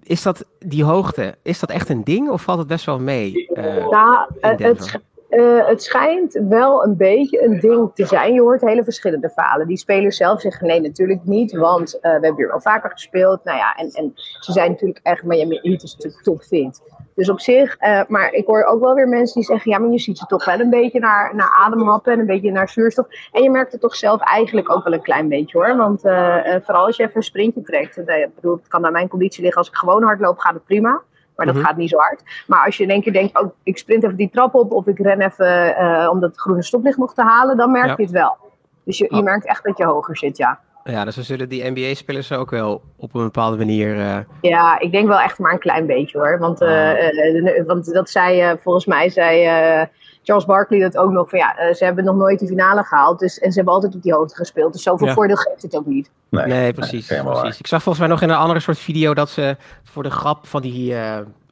Is 0.03 0.23
dat 0.23 0.45
die 0.59 0.85
hoogte, 0.85 1.35
is 1.43 1.61
dat 1.61 1.71
echt 1.71 1.89
een 1.89 2.05
ding 2.05 2.31
of 2.31 2.43
valt 2.43 2.59
het 2.59 2.67
best 2.67 2.87
wel 2.87 3.01
mee? 3.01 3.49
Uh, 3.55 3.89
nou, 3.89 4.27
het, 4.41 5.01
uh, 5.31 5.67
het 5.67 5.83
schijnt 5.83 6.41
wel 6.49 6.85
een 6.85 6.97
beetje 6.97 7.45
een 7.45 7.61
ding 7.61 7.91
te 7.95 8.07
zijn. 8.07 8.35
Je 8.35 8.41
hoort 8.41 8.61
hele 8.61 8.85
verschillende 8.85 9.31
verhalen. 9.31 9.67
Die 9.67 9.77
spelers 9.77 10.17
zelf 10.17 10.41
zeggen 10.41 10.67
nee, 10.67 10.81
natuurlijk 10.81 11.25
niet, 11.25 11.53
want 11.53 11.95
uh, 11.95 12.01
we 12.01 12.09
hebben 12.09 12.37
hier 12.37 12.49
wel 12.49 12.61
vaker 12.61 12.91
gespeeld. 12.91 13.45
Nou 13.45 13.59
ja, 13.59 13.75
en, 13.75 13.91
en 13.91 14.13
ze 14.41 14.53
zijn 14.53 14.71
natuurlijk 14.71 15.01
echt 15.03 15.23
Miami 15.23 15.59
Heat 15.63 15.83
is 15.83 15.95
natuurlijk 15.95 16.23
top 16.23 16.43
vindt. 16.43 16.81
Dus 17.21 17.31
op 17.31 17.41
zich, 17.41 17.81
uh, 17.81 18.01
maar 18.09 18.33
ik 18.33 18.47
hoor 18.47 18.65
ook 18.65 18.81
wel 18.81 18.95
weer 18.95 19.09
mensen 19.09 19.35
die 19.35 19.45
zeggen, 19.45 19.71
ja, 19.71 19.79
maar 19.79 19.91
je 19.91 19.99
ziet 19.99 20.19
ze 20.19 20.27
toch 20.27 20.45
wel 20.45 20.61
een 20.61 20.71
beetje 20.71 21.01
naar, 21.01 21.35
naar 21.35 21.57
ademhappen 21.59 22.13
en 22.13 22.19
een 22.19 22.27
beetje 22.27 22.51
naar 22.51 22.69
zuurstof. 22.69 23.07
En 23.33 23.43
je 23.43 23.51
merkt 23.51 23.73
het 23.73 23.81
toch 23.81 23.97
zelf 23.97 24.21
eigenlijk 24.21 24.73
ook 24.73 24.85
wel 24.85 24.93
een 24.93 25.03
klein 25.03 25.29
beetje 25.29 25.59
hoor. 25.59 25.77
Want 25.77 26.01
vooral 26.65 26.87
als 26.87 26.97
je 26.97 27.03
even 27.03 27.17
een 27.17 27.23
sprintje 27.23 27.63
trekt, 27.63 27.99
ik 27.99 28.35
bedoel, 28.35 28.57
het 28.57 28.69
kan 28.69 28.81
naar 28.81 28.93
mijn 28.93 29.09
conditie 29.09 29.43
liggen. 29.43 29.59
Als 29.59 29.69
ik 29.69 29.77
gewoon 29.77 30.03
hardloop, 30.03 30.39
gaat 30.39 30.55
het 30.55 30.65
prima. 30.65 31.03
Maar 31.37 31.47
dat 31.47 31.55
mhm. 31.55 31.65
gaat 31.65 31.77
niet 31.77 31.91
zo 31.91 31.99
hard. 31.99 32.23
Maar 32.47 32.65
als 32.65 32.77
je 32.77 32.83
in 32.83 32.91
één 32.91 33.03
keer 33.03 33.13
denkt, 33.13 33.41
oh, 33.41 33.51
ik 33.63 33.79
sprint 33.79 34.05
even 34.05 34.17
die 34.17 34.31
trap 34.31 34.55
op 34.55 34.73
of 34.73 34.87
ik 34.87 34.99
ren 34.99 35.21
even 35.21 35.75
uh, 35.81 36.09
om 36.13 36.21
dat 36.21 36.37
groene 36.37 36.63
stoplicht 36.63 36.99
nog 36.99 37.15
te 37.15 37.23
halen, 37.23 37.57
dan 37.57 37.71
merk 37.71 37.97
je 37.97 38.03
het 38.03 38.13
wel. 38.13 38.37
Dus 38.85 38.99
je, 38.99 39.15
je 39.15 39.23
merkt 39.23 39.47
echt 39.47 39.65
dat 39.65 39.79
je 39.79 39.85
hoger 39.85 40.17
zit, 40.17 40.37
ja. 40.37 40.61
Ja, 40.85 41.05
dus 41.05 41.17
we 41.17 41.23
zullen 41.23 41.49
die 41.49 41.71
NBA-spelers 41.71 42.33
ook 42.33 42.51
wel 42.51 42.83
op 42.97 43.15
een 43.15 43.23
bepaalde 43.23 43.57
manier. 43.57 43.97
Uh... 43.97 44.19
Ja, 44.41 44.79
ik 44.79 44.93
denk 44.93 45.09
wel 45.09 45.21
echt 45.21 45.39
maar 45.39 45.53
een 45.53 45.59
klein 45.59 45.87
beetje 45.87 46.19
hoor. 46.19 46.39
Want, 46.39 46.63
uh, 46.63 47.67
want 47.67 47.93
dat 47.93 48.11
zei 48.11 48.59
volgens 48.59 48.87
mij 48.87 49.09
zei 49.09 49.89
Charles 50.23 50.45
Barkley 50.45 50.81
dat 50.81 50.97
ook 50.97 51.11
nog 51.11 51.29
van 51.29 51.39
ja, 51.39 51.75
ze 51.75 51.85
hebben 51.85 52.05
nog 52.05 52.17
nooit 52.17 52.39
de 52.39 52.47
finale 52.47 52.85
gehaald. 52.85 53.19
Dus, 53.19 53.39
en 53.39 53.51
ze 53.51 53.57
hebben 53.57 53.75
altijd 53.75 53.95
op 53.95 54.03
die 54.03 54.15
hoogte 54.15 54.35
gespeeld. 54.35 54.73
Dus 54.73 54.83
zoveel 54.83 55.09
voordeel 55.09 55.37
geeft 55.37 55.63
het 55.63 55.77
ook 55.77 55.87
niet. 55.87 56.11
Nee, 56.29 56.47
nee 56.47 56.73
precies. 56.73 57.07
precies. 57.07 57.59
Ik 57.59 57.67
zag 57.67 57.83
volgens 57.83 57.99
mij 57.99 58.15
nog 58.15 58.23
in 58.23 58.29
een 58.29 58.37
andere 58.37 58.61
soort 58.61 58.79
video 58.79 59.15
dat 59.15 59.31
ze 59.31 59.57
voor 59.83 60.03
de 60.03 60.11
grap 60.11 60.47
van 60.47 60.63
die 60.63 60.95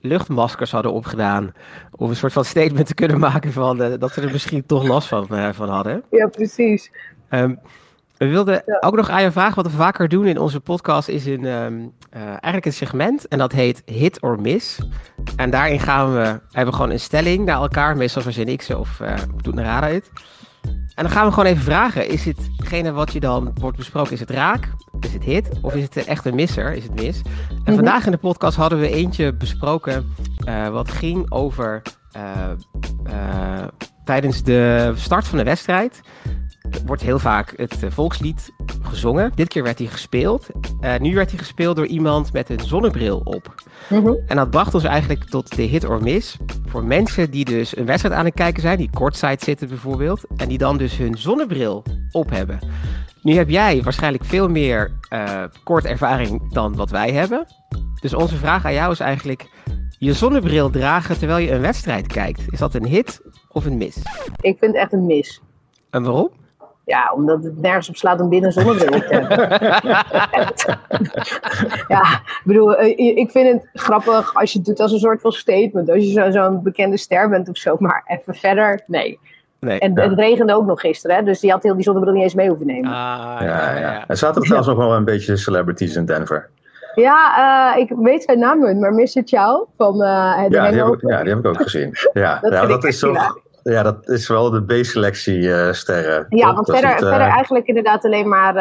luchtmaskers 0.00 0.70
hadden 0.70 0.92
opgedaan. 0.92 1.52
Om 1.96 2.10
een 2.10 2.16
soort 2.16 2.32
van 2.32 2.44
statement 2.44 2.86
te 2.86 2.94
kunnen 2.94 3.18
maken 3.18 3.52
van 3.52 3.82
uh, 3.82 3.92
dat 3.98 4.12
ze 4.12 4.20
er 4.20 4.32
misschien 4.32 4.66
toch 4.66 4.86
last 4.86 5.08
van, 5.08 5.26
uh, 5.30 5.48
van 5.52 5.68
hadden. 5.68 6.02
Ja, 6.10 6.26
precies. 6.26 6.90
Um, 7.30 7.58
we 8.18 8.26
wilden 8.26 8.62
ja. 8.66 8.76
ook 8.80 8.96
nog 8.96 9.08
aan 9.08 9.22
je 9.22 9.32
vragen, 9.32 9.62
wat 9.62 9.72
we 9.72 9.78
vaker 9.78 10.08
doen 10.08 10.26
in 10.26 10.38
onze 10.38 10.60
podcast, 10.60 11.08
is 11.08 11.26
een, 11.26 11.44
um, 11.44 11.92
uh, 12.16 12.22
eigenlijk 12.22 12.66
een 12.66 12.72
segment. 12.72 13.28
En 13.28 13.38
dat 13.38 13.52
heet 13.52 13.82
Hit 13.84 14.22
or 14.22 14.40
Miss. 14.40 14.78
En 15.36 15.50
daarin 15.50 15.80
gaan 15.80 16.12
we, 16.12 16.24
hebben 16.50 16.72
we 16.72 16.72
gewoon 16.72 16.90
een 16.90 17.00
stelling 17.00 17.44
naar 17.44 17.60
elkaar, 17.60 17.96
meestal 17.96 18.22
verzin 18.22 18.48
ik 18.48 18.62
ze 18.62 18.78
of 18.78 19.00
doet 19.42 19.56
een 19.56 19.64
raad 19.64 19.82
uit. 19.82 20.10
En 20.94 21.04
dan 21.04 21.10
gaan 21.10 21.26
we 21.26 21.32
gewoon 21.32 21.48
even 21.48 21.62
vragen: 21.62 22.08
is 22.08 22.24
hetgene 22.24 22.92
wat 22.92 23.12
je 23.12 23.20
dan 23.20 23.50
wordt 23.60 23.76
besproken, 23.76 24.12
is 24.12 24.20
het 24.20 24.30
raak? 24.30 24.68
Is 25.00 25.12
het 25.12 25.22
hit? 25.22 25.48
Of 25.62 25.74
is 25.74 25.82
het 25.82 25.96
echt 25.96 26.24
een 26.24 26.34
misser? 26.34 26.74
Is 26.74 26.82
het 26.82 26.94
mis? 26.94 27.22
En 27.48 27.58
mhm. 27.64 27.74
vandaag 27.74 28.06
in 28.06 28.12
de 28.12 28.18
podcast 28.18 28.56
hadden 28.56 28.80
we 28.80 28.90
eentje 28.90 29.32
besproken 29.34 30.14
uh, 30.48 30.68
wat 30.68 30.90
ging 30.90 31.30
over 31.30 31.82
tijdens 34.04 34.42
de 34.42 34.92
start 34.96 35.26
van 35.26 35.38
de 35.38 35.44
wedstrijd 35.44 36.00
wordt 36.86 37.02
heel 37.02 37.18
vaak 37.18 37.52
het 37.56 37.82
eh, 37.82 37.90
volkslied 37.90 38.52
gezongen. 38.82 39.32
Dit 39.34 39.48
keer 39.48 39.62
werd 39.62 39.78
hij 39.78 39.86
gespeeld. 39.86 40.46
Uh, 40.80 40.96
nu 40.98 41.14
werd 41.14 41.30
hij 41.30 41.38
gespeeld 41.38 41.76
door 41.76 41.86
iemand 41.86 42.32
met 42.32 42.50
een 42.50 42.60
zonnebril 42.60 43.20
op. 43.24 43.54
Mhm. 43.88 44.12
En 44.26 44.36
dat 44.36 44.50
bracht 44.50 44.74
ons 44.74 44.84
eigenlijk 44.84 45.24
tot 45.24 45.56
de 45.56 45.62
hit 45.62 45.84
or 45.84 46.02
miss. 46.02 46.36
Voor 46.66 46.84
mensen 46.84 47.30
die 47.30 47.44
dus 47.44 47.76
een 47.76 47.86
wedstrijd 47.86 48.14
aan 48.14 48.24
het 48.24 48.34
kijken 48.34 48.62
zijn, 48.62 48.78
die 48.78 48.90
kortside 48.90 49.44
zitten 49.44 49.68
bijvoorbeeld, 49.68 50.24
en 50.36 50.48
die 50.48 50.58
dan 50.58 50.76
dus 50.76 50.96
hun 50.96 51.18
zonnebril 51.18 51.84
op 52.10 52.30
hebben. 52.30 52.58
Nu 53.22 53.34
heb 53.34 53.48
jij 53.48 53.82
waarschijnlijk 53.82 54.24
veel 54.24 54.48
meer 54.48 54.90
uh, 55.12 55.44
kort 55.64 55.84
ervaring 55.84 56.52
dan 56.52 56.76
wat 56.76 56.90
wij 56.90 57.12
hebben. 57.12 57.46
Dus 58.00 58.14
onze 58.14 58.36
vraag 58.36 58.64
aan 58.64 58.72
jou 58.72 58.92
is 58.92 59.00
eigenlijk: 59.00 59.48
je 59.98 60.12
zonnebril 60.12 60.70
dragen 60.70 61.18
terwijl 61.18 61.38
je 61.38 61.52
een 61.52 61.60
wedstrijd 61.60 62.06
kijkt. 62.06 62.42
Is 62.50 62.58
dat 62.58 62.74
een 62.74 62.86
hit 62.86 63.22
of 63.48 63.64
een 63.64 63.76
mis? 63.76 63.96
Ik 64.40 64.58
vind 64.58 64.72
het 64.72 64.74
echt 64.74 64.92
een 64.92 65.06
mis. 65.06 65.40
En 65.90 66.02
waarom? 66.02 66.30
Ja, 66.88 67.12
omdat 67.14 67.44
het 67.44 67.60
nergens 67.60 67.88
op 67.88 67.96
slaat 67.96 68.20
om 68.20 68.28
binnen 68.28 68.52
zonnebril 68.52 69.00
te 69.00 69.14
hebben. 69.14 69.48
ja, 71.94 72.02
ik 72.12 72.42
bedoel, 72.44 72.76
eh, 72.76 73.16
ik 73.16 73.30
vind 73.30 73.52
het 73.52 73.82
grappig 73.82 74.34
als 74.34 74.52
je 74.52 74.58
het 74.58 74.66
doet 74.66 74.80
als 74.80 74.92
een 74.92 74.98
soort 74.98 75.20
van 75.20 75.32
statement. 75.32 75.90
Als 75.90 76.04
je 76.04 76.32
zo'n 76.32 76.62
bekende 76.62 76.96
ster 76.96 77.28
bent 77.28 77.48
of 77.48 77.56
zo. 77.56 77.76
Maar 77.78 78.02
even 78.06 78.34
verder, 78.34 78.82
nee. 78.86 79.18
Nee, 79.60 79.78
en 79.78 80.00
het 80.00 80.18
regende 80.18 80.54
ook 80.54 80.66
nog 80.66 80.80
gisteren, 80.80 81.16
hè? 81.16 81.22
dus 81.22 81.40
die 81.40 81.50
had 81.50 81.62
heel 81.62 81.74
die 81.74 81.82
zonnebril 81.82 82.14
niet 82.14 82.22
eens 82.22 82.34
mee 82.34 82.48
hoeven 82.48 82.66
nemen. 82.66 82.90
Ah, 82.90 83.36
ja, 83.40 83.42
ja, 83.72 83.78
ja. 83.78 84.04
En 84.06 84.16
zaten 84.16 84.36
er 84.36 84.42
trouwens 84.42 84.68
nog 84.68 84.78
wel 84.78 84.96
een 84.96 85.04
beetje 85.04 85.36
celebrities 85.36 85.96
in 85.96 86.04
Denver? 86.04 86.48
Ja, 86.94 87.74
uh, 87.74 87.82
ik 87.82 87.92
weet 87.96 88.22
zijn 88.22 88.38
naam 88.38 88.66
niet, 88.66 88.78
maar 88.78 88.92
Mr. 88.92 89.22
Chow 89.24 89.66
van 89.76 89.94
uh, 89.94 90.46
ja, 90.48 90.48
die 90.48 90.82
heb 90.82 90.94
ik, 90.94 91.00
ja, 91.00 91.22
die 91.22 91.28
heb 91.28 91.38
ik 91.38 91.46
ook 91.46 91.62
gezien. 91.62 91.94
Ja, 92.12 92.38
dat, 92.40 92.52
ja, 92.52 92.66
dat 92.66 92.84
is 92.84 92.98
toch 92.98 93.38
ja, 93.72 93.82
dat 93.82 94.08
is 94.08 94.28
wel 94.28 94.50
de 94.50 94.62
B-selectie 94.62 95.38
uh, 95.38 95.72
sterren. 95.72 96.26
Ja, 96.28 96.54
want 96.54 96.70
verder, 96.70 96.90
verder 96.90 97.20
eigenlijk 97.20 97.66
inderdaad 97.66 98.04
alleen 98.04 98.28
maar 98.28 98.54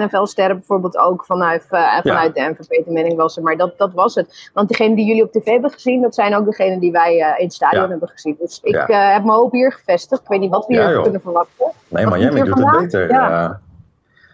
NFL-sterren 0.00 0.56
bijvoorbeeld 0.56 0.98
ook 0.98 1.24
vanuit, 1.24 1.66
vanuit 2.02 2.34
Denver. 2.34 2.66
Peter 2.66 2.92
Manning 2.92 3.16
was 3.16 3.36
er, 3.36 3.42
maar 3.42 3.56
dat, 3.56 3.78
dat 3.78 3.92
was 3.92 4.14
het. 4.14 4.50
Want 4.54 4.68
degene 4.68 4.96
die 4.96 5.06
jullie 5.06 5.22
op 5.22 5.32
tv 5.32 5.44
hebben 5.44 5.70
gezien, 5.70 6.02
dat 6.02 6.14
zijn 6.14 6.36
ook 6.36 6.44
degenen 6.44 6.80
die 6.80 6.92
wij 6.92 7.16
in 7.16 7.44
het 7.44 7.54
stadion 7.54 7.90
hebben 7.90 8.08
gezien. 8.08 8.36
Dus 8.38 8.60
ik 8.62 8.74
heb 8.74 8.88
mijn 9.24 9.28
hoop 9.28 9.52
hier 9.52 9.72
gevestigd. 9.72 10.22
Ik 10.22 10.28
weet 10.28 10.40
niet 10.40 10.50
wat 10.50 10.66
we 10.66 10.74
hier 10.74 11.02
kunnen 11.02 11.20
verwachten. 11.20 11.66
Nee, 11.88 12.06
Miami 12.06 12.42
doet 12.42 12.58
het 12.58 12.80
beter. 12.80 13.10
Ja. 13.10 13.60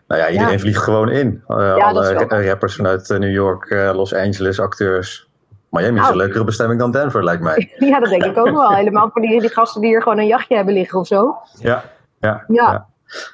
Nou 0.06 0.20
ja, 0.20 0.28
iedereen 0.28 0.60
vliegt 0.60 0.82
gewoon 0.82 1.10
in. 1.10 1.42
Alle 1.46 2.44
rappers 2.46 2.76
vanuit 2.76 3.08
New 3.08 3.32
York, 3.32 3.70
Los 3.70 4.14
Angeles, 4.14 4.60
acteurs. 4.60 5.30
Miami 5.72 5.98
is 5.98 6.08
een 6.08 6.14
nou. 6.14 6.16
leukere 6.16 6.44
bestemming 6.44 6.80
dan 6.80 6.90
Denver, 6.90 7.24
lijkt 7.24 7.42
mij. 7.42 7.72
ja, 7.90 8.00
dat 8.00 8.10
denk 8.10 8.24
ik 8.24 8.38
ook 8.38 8.50
wel. 8.50 8.74
Helemaal 8.82 9.10
voor 9.12 9.22
die, 9.22 9.40
die 9.40 9.50
gasten 9.50 9.80
die 9.80 9.90
hier 9.90 10.02
gewoon 10.02 10.18
een 10.18 10.26
jachtje 10.26 10.56
hebben 10.56 10.74
liggen 10.74 10.98
of 10.98 11.06
zo. 11.06 11.36
Ja, 11.58 11.84
ja, 12.20 12.44
ja. 12.48 12.86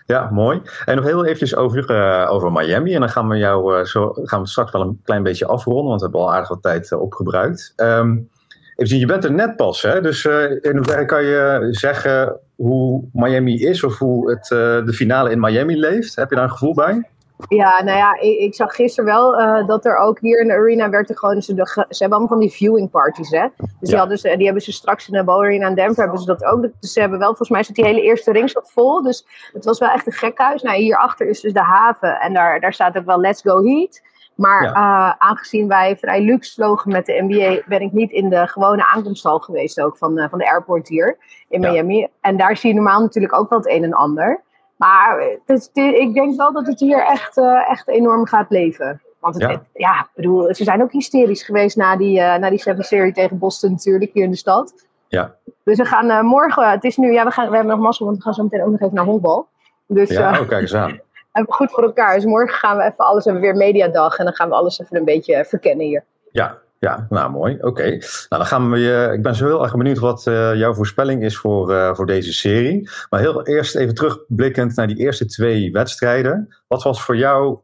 ja. 0.07 0.31
mooi. 0.33 0.63
En 0.85 0.97
nog 0.97 1.05
heel 1.05 1.25
eventjes 1.25 1.57
over, 1.57 1.91
uh, 1.91 2.33
over 2.33 2.53
Miami. 2.53 2.95
En 2.95 3.01
dan 3.01 3.09
gaan 3.09 3.29
we 3.29 3.37
jou 3.37 3.79
uh, 3.79 3.85
zo, 3.85 4.13
gaan 4.15 4.41
we 4.41 4.49
straks 4.49 4.73
wel 4.73 4.81
een 4.81 5.01
klein 5.05 5.23
beetje 5.23 5.47
afronden, 5.47 5.85
want 5.85 6.01
we 6.01 6.07
hebben 6.07 6.21
al 6.21 6.33
aardig 6.33 6.49
wat 6.49 6.63
tijd 6.63 6.91
uh, 6.91 7.01
opgebruikt. 7.01 7.73
Um, 7.77 8.29
even 8.73 8.89
zien, 8.89 8.99
je 8.99 9.07
bent 9.07 9.25
er 9.25 9.33
net 9.33 9.57
pas, 9.57 9.83
hè? 9.83 10.01
Dus 10.01 10.25
in 10.61 10.77
hoeverre 10.77 11.05
kan 11.05 11.25
je 11.25 11.69
zeggen 11.71 12.41
hoe 12.57 13.05
Miami 13.13 13.65
is 13.67 13.85
of 13.85 13.99
hoe 13.99 14.31
het, 14.31 14.45
de 14.87 14.93
finale 14.93 15.31
in 15.31 15.41
Miami 15.41 15.79
leeft? 15.79 16.17
Heb 16.17 16.31
je 16.31 16.35
daar 16.35 16.45
een 16.45 16.51
gevoel 16.51 16.75
bij? 16.75 17.09
Ja, 17.49 17.83
nou 17.83 17.97
ja, 17.97 18.15
ik, 18.21 18.39
ik 18.39 18.55
zag 18.55 18.75
gisteren 18.75 19.11
wel 19.11 19.41
uh, 19.41 19.67
dat 19.67 19.85
er 19.85 19.97
ook 19.97 20.21
hier 20.21 20.41
in 20.41 20.49
de 20.49 20.55
arena 20.55 20.91
werd 20.91 21.09
er 21.09 21.17
gewoon, 21.17 21.43
ze, 21.43 21.55
de, 21.55 21.67
ze 21.67 21.99
hebben 21.99 22.19
allemaal 22.19 22.29
van 22.29 22.39
die 22.39 22.51
viewing 22.51 22.91
parties, 22.91 23.31
hè. 23.31 23.47
Dus 23.81 23.89
die, 23.89 23.99
hadden 23.99 24.19
ze, 24.19 24.37
die 24.37 24.45
hebben 24.45 24.63
ze 24.63 24.73
straks 24.73 25.09
in 25.09 25.19
de 25.19 25.25
Bowl 25.25 25.43
Arena 25.43 25.69
in 25.69 25.75
Denver, 25.75 26.03
hebben 26.03 26.21
ze 26.21 26.27
dat 26.27 26.45
ook. 26.45 26.63
Dus 26.81 26.93
ze 26.93 27.01
hebben 27.01 27.19
wel, 27.19 27.29
volgens 27.29 27.51
mij 27.51 27.63
zit 27.63 27.75
die 27.75 27.85
hele 27.85 28.03
eerste 28.03 28.33
ring 28.33 28.51
zat 28.51 28.73
vol, 28.73 29.03
dus 29.03 29.27
het 29.53 29.65
was 29.65 29.79
wel 29.79 29.89
echt 29.89 30.07
een 30.07 30.13
gek 30.13 30.39
huis. 30.39 30.63
Nou, 30.63 30.77
hierachter 30.77 31.29
is 31.29 31.41
dus 31.41 31.53
de 31.53 31.63
haven 31.63 32.21
en 32.21 32.35
daar, 32.35 32.61
daar 32.61 32.73
staat 32.73 32.99
ook 32.99 33.05
wel 33.05 33.21
Let's 33.21 33.43
Go 33.43 33.65
Heat. 33.65 34.01
Maar 34.39 34.65
uh, 34.65 35.13
aangezien 35.19 35.69
wij 35.69 35.97
vrij 35.97 36.21
luxe 36.21 36.55
vlogen 36.55 36.93
met 36.93 37.07
de 37.07 37.25
NBA, 37.29 37.63
ben 37.67 37.81
ik 37.81 37.93
niet 37.93 38.11
in 38.11 38.29
de 38.29 38.47
gewone 38.47 38.87
aankomsthal 38.87 39.39
geweest 39.39 39.81
ook 39.81 39.97
van, 39.97 40.19
uh, 40.19 40.29
van 40.31 40.39
de 40.39 40.51
airport 40.51 40.89
hier 40.89 41.19
in 41.49 41.61
Miami. 41.61 42.07
En 42.21 42.37
daar 42.37 42.57
zie 42.57 42.69
je 42.69 42.75
normaal 42.75 43.01
natuurlijk 43.01 43.35
ook 43.35 43.51
wel 43.51 43.59
het 43.59 43.69
een 43.69 43.85
en 43.85 43.93
ander. 43.93 44.43
Maar 44.79 45.39
het, 45.47 45.71
ik 45.73 46.15
denk 46.15 46.37
wel 46.37 46.53
dat 46.53 46.67
het 46.67 46.81
hier 46.81 47.05
echt, 47.05 47.37
uh, 47.37 47.71
echt 47.71 47.89
enorm 47.89 48.27
gaat 48.27 48.51
leven. 48.51 49.01
Want 49.21 49.35
het, 49.35 49.51
ja. 49.51 49.63
ja, 49.73 50.09
bedoel, 50.15 50.55
ze 50.55 50.65
zijn 50.65 50.83
ook 50.83 50.93
hysterisch 50.93 51.43
geweest 51.43 51.77
na 51.77 51.97
die, 51.97 52.19
uh, 52.19 52.37
na 52.37 52.51
die 52.51 52.59
Seven 52.59 52.85
Series 52.85 53.15
tegen 53.15 53.39
Boston 53.39 53.71
natuurlijk 53.71 54.13
hier 54.13 54.25
in 54.25 54.31
de 54.31 54.37
stad. 54.37 54.87
Ja. 55.09 55.35
Dus 55.65 55.79
we 55.79 55.85
gaan 55.85 56.07
uh, 56.07 56.21
morgen, 56.21 56.71
het 56.71 56.85
is 56.85 56.97
nu, 56.97 57.13
ja, 57.13 57.25
we, 57.25 57.31
gaan, 57.31 57.49
we 57.49 57.55
hebben 57.57 57.75
nog 57.75 57.85
mazzel, 57.85 58.07
want 58.07 58.19
we 58.19 58.23
gaan 58.23 58.35
zo 58.35 58.43
meteen 58.43 58.63
ook 58.63 58.71
nog 58.71 58.81
even 58.81 58.95
naar 58.95 59.05
honkbal. 59.05 59.49
Dus, 59.87 60.09
ja, 60.09 60.41
oh, 60.41 60.49
kijk 60.49 60.61
eens 60.61 60.75
aan. 60.75 61.01
Hebben 61.33 61.55
goed 61.55 61.71
voor 61.71 61.83
elkaar. 61.83 62.15
Dus 62.15 62.25
morgen 62.25 62.55
gaan 62.55 62.77
we 62.77 62.83
even 62.83 63.05
alles, 63.05 63.25
hebben 63.25 63.43
we 63.43 63.49
weer 63.49 63.57
mediadag 63.57 64.19
en 64.19 64.25
dan 64.25 64.35
gaan 64.35 64.49
we 64.49 64.55
alles 64.55 64.81
even 64.81 64.97
een 64.97 65.05
beetje 65.05 65.45
verkennen 65.45 65.87
hier. 65.87 66.05
Ja, 66.33 66.59
ja, 66.79 67.07
nou 67.09 67.31
mooi. 67.31 67.59
Oké. 67.61 67.89
Nou, 67.89 67.99
dan 68.29 68.47
gaan 68.47 68.71
we. 68.71 68.79
Uh, 68.79 69.13
ik 69.13 69.23
ben 69.23 69.35
zo 69.35 69.47
heel 69.47 69.63
erg 69.63 69.77
benieuwd 69.77 69.99
wat 69.99 70.27
uh, 70.27 70.55
jouw 70.55 70.75
voorspelling 70.75 71.23
is 71.23 71.37
voor, 71.37 71.71
uh, 71.71 71.95
voor 71.95 72.07
deze 72.07 72.33
serie. 72.33 72.91
Maar 73.11 73.21
heel 73.21 73.47
eerst 73.47 73.77
even 73.77 73.95
terugblikkend 73.95 74.77
naar 74.77 74.87
die 74.87 74.97
eerste 74.97 75.27
twee 75.27 75.73
wedstrijden. 75.73 76.57
Wat 76.67 76.83
was 76.83 77.03
voor 77.03 77.17
jou 77.17 77.59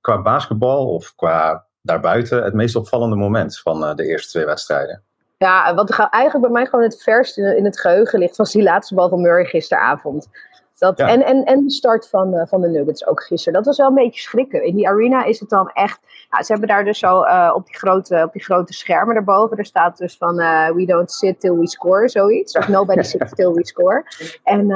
qua 0.00 0.22
basketbal 0.22 0.86
of 0.86 1.14
qua 1.14 1.64
daarbuiten 1.82 2.42
het 2.42 2.54
meest 2.54 2.76
opvallende 2.76 3.16
moment 3.16 3.58
van 3.58 3.96
de 3.96 4.06
eerste 4.06 4.30
twee 4.30 4.44
wedstrijden? 4.44 5.02
Ja, 5.38 5.74
wat 5.74 5.90
eigenlijk 6.10 6.40
bij 6.40 6.50
mij 6.50 6.66
gewoon 6.66 6.84
het 6.84 7.02
verst 7.02 7.38
in 7.38 7.64
het 7.64 7.80
geheugen 7.80 8.18
ligt, 8.18 8.36
was 8.36 8.52
die 8.52 8.62
laatste 8.62 8.94
bal 8.94 9.08
van 9.08 9.20
Murray 9.20 9.44
gisteravond. 9.44 10.28
Dat, 10.78 10.98
en, 10.98 11.24
en, 11.24 11.44
en 11.44 11.64
de 11.64 11.70
start 11.70 12.08
van, 12.08 12.34
uh, 12.34 12.42
van 12.46 12.60
de 12.60 12.68
Nuggets 12.68 13.06
ook 13.06 13.22
gisteren. 13.22 13.54
Dat 13.54 13.66
was 13.66 13.76
wel 13.76 13.88
een 13.88 13.94
beetje 13.94 14.20
schrikken. 14.20 14.64
In 14.64 14.74
die 14.76 14.88
arena 14.88 15.24
is 15.24 15.40
het 15.40 15.48
dan 15.48 15.70
echt. 15.72 16.00
Nou, 16.30 16.44
ze 16.44 16.52
hebben 16.52 16.68
daar 16.68 16.84
dus 16.84 16.98
zo 16.98 17.22
uh, 17.24 17.52
op, 17.54 17.66
die 17.66 17.76
grote, 17.76 18.22
op 18.26 18.32
die 18.32 18.42
grote 18.42 18.72
schermen 18.72 19.14
daarboven. 19.14 19.56
Er 19.56 19.64
staat 19.64 19.98
dus 19.98 20.16
van 20.16 20.40
uh, 20.40 20.70
We 20.70 20.84
don't 20.84 21.10
sit 21.10 21.40
till 21.40 21.56
we 21.56 21.68
score, 21.68 22.08
zoiets. 22.08 22.56
Of 22.56 22.68
nobody 22.68 23.02
sits 23.12 23.34
till 23.34 23.52
we 23.52 23.66
score. 23.66 24.04
En 24.42 24.70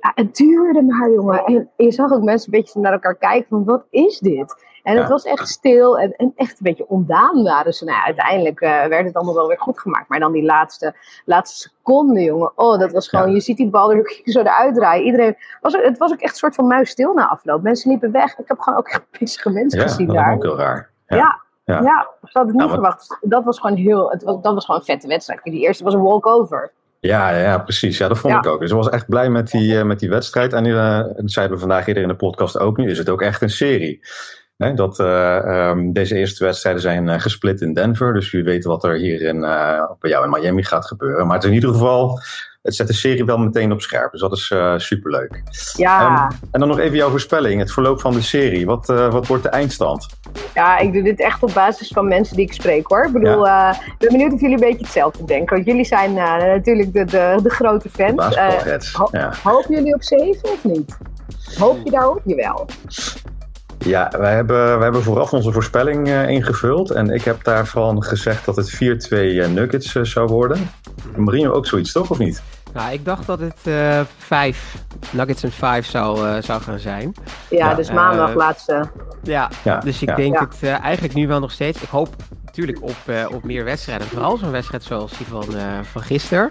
ja, 0.00 0.12
het 0.14 0.36
duurde 0.36 0.82
maar, 0.82 1.10
jongen. 1.10 1.44
En 1.44 1.70
je 1.76 1.90
zag 1.90 2.12
ook 2.12 2.22
mensen 2.22 2.52
een 2.52 2.60
beetje 2.60 2.80
naar 2.80 2.92
elkaar 2.92 3.16
kijken: 3.16 3.48
van 3.48 3.64
wat 3.64 3.84
is 3.90 4.18
dit? 4.18 4.68
En 4.82 4.96
het 4.96 5.08
was 5.08 5.24
echt 5.24 5.48
stil 5.48 5.98
en, 5.98 6.16
en, 6.16 6.32
echt 6.36 6.50
een 6.50 6.56
beetje 6.60 6.88
ondaan 6.88 7.42
waren 7.42 7.72
ze. 7.72 7.84
Nou, 7.84 8.04
uiteindelijk 8.04 8.60
uh, 8.60 8.84
werd 8.84 9.06
het 9.06 9.14
allemaal 9.14 9.34
wel 9.34 9.46
weer 9.46 9.58
goed 9.58 9.80
gemaakt. 9.80 10.08
Maar 10.08 10.18
dan 10.18 10.32
die 10.32 10.44
laatste, 10.44 10.94
laatste 11.24 11.58
seconde, 11.58 12.22
jongen. 12.22 12.52
Oh, 12.54 12.78
dat 12.78 12.92
was 12.92 13.08
gewoon, 13.08 13.32
je 13.32 13.40
ziet 13.40 13.56
die 13.56 13.70
bal 13.70 13.92
er 13.92 14.20
zo 14.24 14.40
eruit 14.40 14.74
draaien. 14.74 15.04
Iedereen, 15.04 15.36
was, 15.60 15.72
het 15.72 15.98
was 15.98 16.12
ook 16.12 16.20
echt 16.20 16.32
een 16.32 16.38
soort 16.38 16.54
van 16.54 16.66
muisstil 16.66 17.14
na 17.14 17.28
afloop. 17.28 17.62
Mensen 17.62 17.90
liepen 17.90 18.12
weg. 18.12 18.38
Ik 18.38 18.48
heb 18.48 18.58
gewoon 18.58 18.78
ook 18.78 18.88
echt 18.88 19.10
pissige 19.18 19.50
mensen 19.50 19.80
gezien 19.80 20.06
daar. 20.06 20.16
Ja, 20.16 20.24
dat 20.24 20.34
ook 20.34 20.42
heel 20.42 20.58
raar. 20.58 20.90
Ja. 21.06 21.16
ja. 21.64 21.80
Ja, 21.82 22.08
ik 22.22 22.28
had 22.32 22.46
het 22.46 22.56
niet 22.56 22.70
verwacht. 22.70 23.18
Dat 23.20 23.44
was 23.44 23.58
gewoon 23.58 23.76
heel, 23.76 24.10
het 24.10 24.22
was, 24.22 24.42
dat 24.42 24.54
was 24.54 24.64
gewoon 24.64 24.80
een 24.80 24.86
vette 24.86 25.08
wedstrijd. 25.08 25.42
Die 25.42 25.60
eerste 25.60 25.84
was 25.84 25.94
een 25.94 26.02
walkover. 26.02 26.72
Ja, 27.00 27.38
ja, 27.38 27.58
precies. 27.58 27.98
Ja, 27.98 28.08
dat 28.08 28.18
vond 28.18 28.34
ik 28.34 28.46
ook. 28.46 28.60
Dus 28.60 28.70
ik 28.70 28.76
was 28.76 28.88
echt 28.88 29.08
blij 29.08 29.30
met 29.30 29.50
die, 29.50 29.72
uh, 29.72 29.82
met 29.82 29.98
die 29.98 30.08
wedstrijd. 30.08 30.52
En 30.52 30.64
uh, 30.64 30.98
dat 30.98 31.30
zeiden 31.30 31.54
we 31.54 31.60
vandaag 31.60 31.86
eerder 31.86 32.02
in 32.02 32.08
de 32.08 32.16
podcast 32.16 32.58
ook. 32.58 32.76
Nu 32.76 32.90
is 32.90 32.98
het 32.98 33.08
ook 33.08 33.22
echt 33.22 33.42
een 33.42 33.50
serie 33.50 34.00
dat 34.60 34.98
uh, 34.98 35.68
um, 35.68 35.92
deze 35.92 36.16
eerste 36.16 36.44
wedstrijden 36.44 36.82
zijn 36.82 37.06
uh, 37.06 37.18
gesplit 37.18 37.60
in 37.60 37.74
Denver. 37.74 38.12
Dus 38.12 38.30
jullie 38.30 38.46
weten 38.46 38.70
wat 38.70 38.84
er 38.84 38.94
hier 38.94 39.22
in, 39.22 39.36
uh, 39.36 39.82
bij 40.00 40.10
jou 40.10 40.24
in 40.24 40.30
Miami 40.30 40.64
gaat 40.64 40.86
gebeuren. 40.86 41.26
Maar 41.26 41.36
het 41.36 41.44
in 41.44 41.52
ieder 41.52 41.70
geval, 41.70 42.20
het 42.62 42.74
zet 42.74 42.86
de 42.86 42.92
serie 42.92 43.24
wel 43.24 43.38
meteen 43.38 43.72
op 43.72 43.80
scherp. 43.80 44.12
Dus 44.12 44.20
dat 44.20 44.32
is 44.32 44.54
superleuk. 44.76 45.42
Ja. 45.76 46.24
Um, 46.24 46.38
en 46.50 46.60
dan 46.60 46.68
nog 46.68 46.78
even 46.78 46.96
jouw 46.96 47.10
voorspelling, 47.10 47.60
het 47.60 47.72
verloop 47.72 48.00
van 48.00 48.12
de 48.12 48.20
serie. 48.20 48.66
Wat, 48.66 48.86
wat 48.86 49.26
wordt 49.26 49.42
de 49.42 49.48
eindstand? 49.48 50.06
Ja, 50.54 50.78
ik 50.78 50.92
doe 50.92 51.02
dit 51.02 51.20
echt 51.20 51.42
op 51.42 51.54
basis 51.54 51.88
van 51.88 52.08
mensen 52.08 52.36
die 52.36 52.46
ik 52.46 52.52
spreek 52.52 52.86
hoor. 52.86 53.06
Ik 53.06 53.12
bedoel, 53.12 53.46
ik 53.46 53.98
ben 53.98 54.08
benieuwd 54.08 54.32
of 54.32 54.40
jullie 54.40 54.54
een 54.54 54.68
beetje 54.68 54.84
hetzelfde 54.84 55.24
denken. 55.24 55.54
Want 55.54 55.66
jullie 55.66 55.84
zijn 55.84 56.14
natuurlijk 56.14 56.92
de, 56.92 57.04
de, 57.04 57.38
de 57.42 57.50
grote 57.50 57.88
fans. 57.88 58.36
Ho 58.92 59.08
ja. 59.10 59.32
Hopen 59.42 59.74
jullie 59.74 59.94
op 59.94 60.02
7 60.02 60.42
of 60.42 60.64
niet? 60.64 60.96
Hoop 61.58 61.80
je 61.84 61.90
daarop? 61.90 62.20
Jawel. 62.24 62.66
Ja, 63.84 64.12
wij 64.18 64.34
hebben, 64.34 64.56
wij 64.56 64.82
hebben 64.82 65.02
vooraf 65.02 65.32
onze 65.32 65.52
voorspelling 65.52 66.08
uh, 66.08 66.28
ingevuld. 66.28 66.90
En 66.90 67.10
ik 67.10 67.22
heb 67.22 67.44
daarvan 67.44 68.04
gezegd 68.04 68.44
dat 68.44 68.56
het 68.56 68.74
4-2 68.74 68.78
uh, 68.78 69.44
eh, 69.44 69.50
Nuggets 69.50 69.94
uh, 69.94 70.04
zou 70.04 70.28
worden. 70.28 70.70
Marino 71.16 71.52
ook 71.52 71.66
zoiets, 71.66 71.92
toch? 71.92 72.10
Of 72.10 72.18
niet? 72.18 72.42
Nou, 72.72 72.92
ik 72.92 73.04
dacht 73.04 73.26
dat 73.26 73.40
het 73.40 73.60
5 74.18 74.74
Nuggets 75.12 75.42
en 75.42 75.52
5 75.52 75.86
zou, 75.86 76.42
zou 76.42 76.62
gaan 76.62 76.78
zijn. 76.78 77.14
Ja, 77.50 77.68
ja 77.68 77.74
dus 77.74 77.90
maandag 77.90 78.34
laatste. 78.34 78.90
Ja, 79.22 79.50
ja, 79.64 79.78
dus 79.78 80.02
ik 80.02 80.08
ja. 80.08 80.14
denk 80.14 80.38
het 80.38 80.62
eigenlijk 80.62 81.14
nu 81.14 81.26
wel 81.26 81.40
nog 81.40 81.50
steeds. 81.50 81.82
Ik 81.82 81.88
hoop 81.88 82.16
natuurlijk 82.50 82.82
op, 82.82 82.96
uh, 83.06 83.26
op 83.30 83.44
meer 83.44 83.64
wedstrijden. 83.64 84.06
Vooral 84.06 84.36
zo'n 84.36 84.50
wedstrijd 84.50 84.82
zoals 84.82 85.16
die 85.16 85.26
van, 85.26 85.46
uh, 85.54 85.62
van 85.82 86.02
gisteren. 86.02 86.50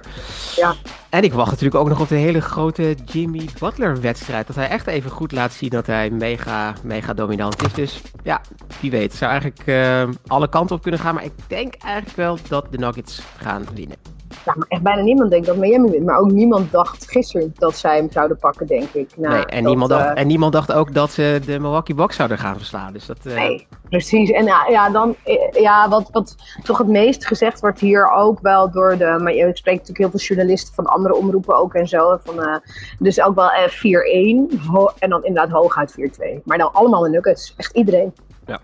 Ja. 0.56 0.74
En 1.10 1.24
ik 1.24 1.34
wacht 1.34 1.50
natuurlijk 1.50 1.76
ook 1.76 1.90
nog 1.90 2.00
op 2.00 2.08
de 2.08 2.16
hele 2.16 2.42
grote 2.42 2.96
Jimmy 3.06 3.50
Butler 3.60 4.02
wedstrijd. 4.02 4.48
Dat 4.48 4.56
hij 4.56 4.70
echt 4.70 4.88
even 4.88 5.12
goed 5.12 5.32
laat 5.32 5.54
zien 5.54 5.70
dat 5.70 5.86
hij 5.86 6.10
mega, 6.10 6.74
mega 6.84 7.14
dominant 7.14 7.66
is. 7.66 7.74
Dus 7.74 8.02
ja, 8.24 8.42
wie 8.80 8.92
weet. 8.92 9.14
Zou 9.14 9.32
eigenlijk 9.32 9.64
uh, 9.66 10.16
alle 10.28 10.50
kanten 10.50 10.76
op 10.76 10.82
kunnen 10.82 11.00
gaan. 11.00 11.16
Maar 11.16 11.24
ik 11.24 11.34
denk 11.48 11.74
eigenlijk 11.76 12.16
wel 12.16 12.38
dat 12.48 12.66
de 12.72 12.78
Nuggets 12.78 13.22
gaan 13.38 13.66
winnen. 13.74 14.19
Ja, 14.50 14.56
maar 14.58 14.68
echt 14.68 14.82
bijna 14.82 15.02
niemand 15.02 15.32
denkt 15.32 15.46
dat 15.48 15.56
Miami 15.56 15.90
wint. 15.90 16.06
Maar 16.06 16.20
ook 16.20 16.32
niemand 16.32 16.72
dacht 16.72 17.10
gisteren 17.12 17.54
dat 17.58 17.78
zij 17.78 17.96
hem 17.96 18.12
zouden 18.12 18.38
pakken, 18.38 18.68
denk 18.68 18.90
ik. 18.94 19.18
Nou, 19.18 19.34
nee, 19.34 19.46
en, 19.46 19.64
niemand 19.64 19.90
dacht, 19.90 20.18
en 20.18 20.28
niemand 20.28 20.54
dacht 20.54 20.72
ook 20.72 20.94
dat 20.94 21.12
ze 21.12 21.42
de 21.46 21.60
Milwaukee 21.60 21.96
Bucks 21.96 22.16
zouden 22.16 22.38
gaan 22.38 22.58
verslaan. 22.58 22.94
Dus 22.94 23.06
dat, 23.06 23.24
Nee, 23.24 23.68
precies. 23.90 24.32
En 24.32 24.46
ja, 24.46 24.66
ja 24.70 24.90
dan, 24.90 25.16
ja, 25.52 25.90
wat, 25.90 26.10
wat 26.12 26.36
toch 26.64 26.78
het 26.78 26.88
meest 26.88 27.26
gezegd 27.26 27.60
wordt 27.60 27.80
hier 27.80 28.12
ook 28.12 28.40
wel 28.42 28.72
door 28.72 28.98
de. 28.98 29.18
Maar 29.22 29.34
je 29.34 29.50
spreekt 29.54 29.80
natuurlijk 29.80 29.98
heel 29.98 30.10
veel 30.10 30.20
journalisten 30.20 30.74
van 30.74 30.86
andere 30.86 31.16
omroepen 31.16 31.58
ook 31.58 31.74
en 31.74 31.88
zo. 31.88 32.20
Van, 32.24 32.40
uh, 32.40 32.56
dus 33.00 33.22
ook 33.22 33.36
wel 33.36 33.52
uh, 33.52 33.68
4-1. 33.68 35.00
En 35.00 35.10
dan 35.10 35.24
inderdaad 35.24 35.52
hooguit 35.52 35.96
4-2. 36.00 36.44
Maar 36.44 36.58
dan 36.58 36.74
allemaal 36.74 37.02
de 37.02 37.10
Nuggets. 37.10 37.54
Echt 37.58 37.76
iedereen. 37.76 38.14
Ja. 38.46 38.60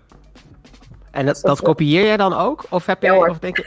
En 1.10 1.26
dat, 1.26 1.40
dat 1.42 1.62
kopieer 1.62 2.04
jij 2.04 2.16
dan 2.16 2.32
ook? 2.32 2.64
Of 2.70 2.86
heb 2.86 3.02
jij, 3.02 3.14
ja, 3.14 3.28
of 3.28 3.38
denk 3.38 3.56
je... 3.56 3.64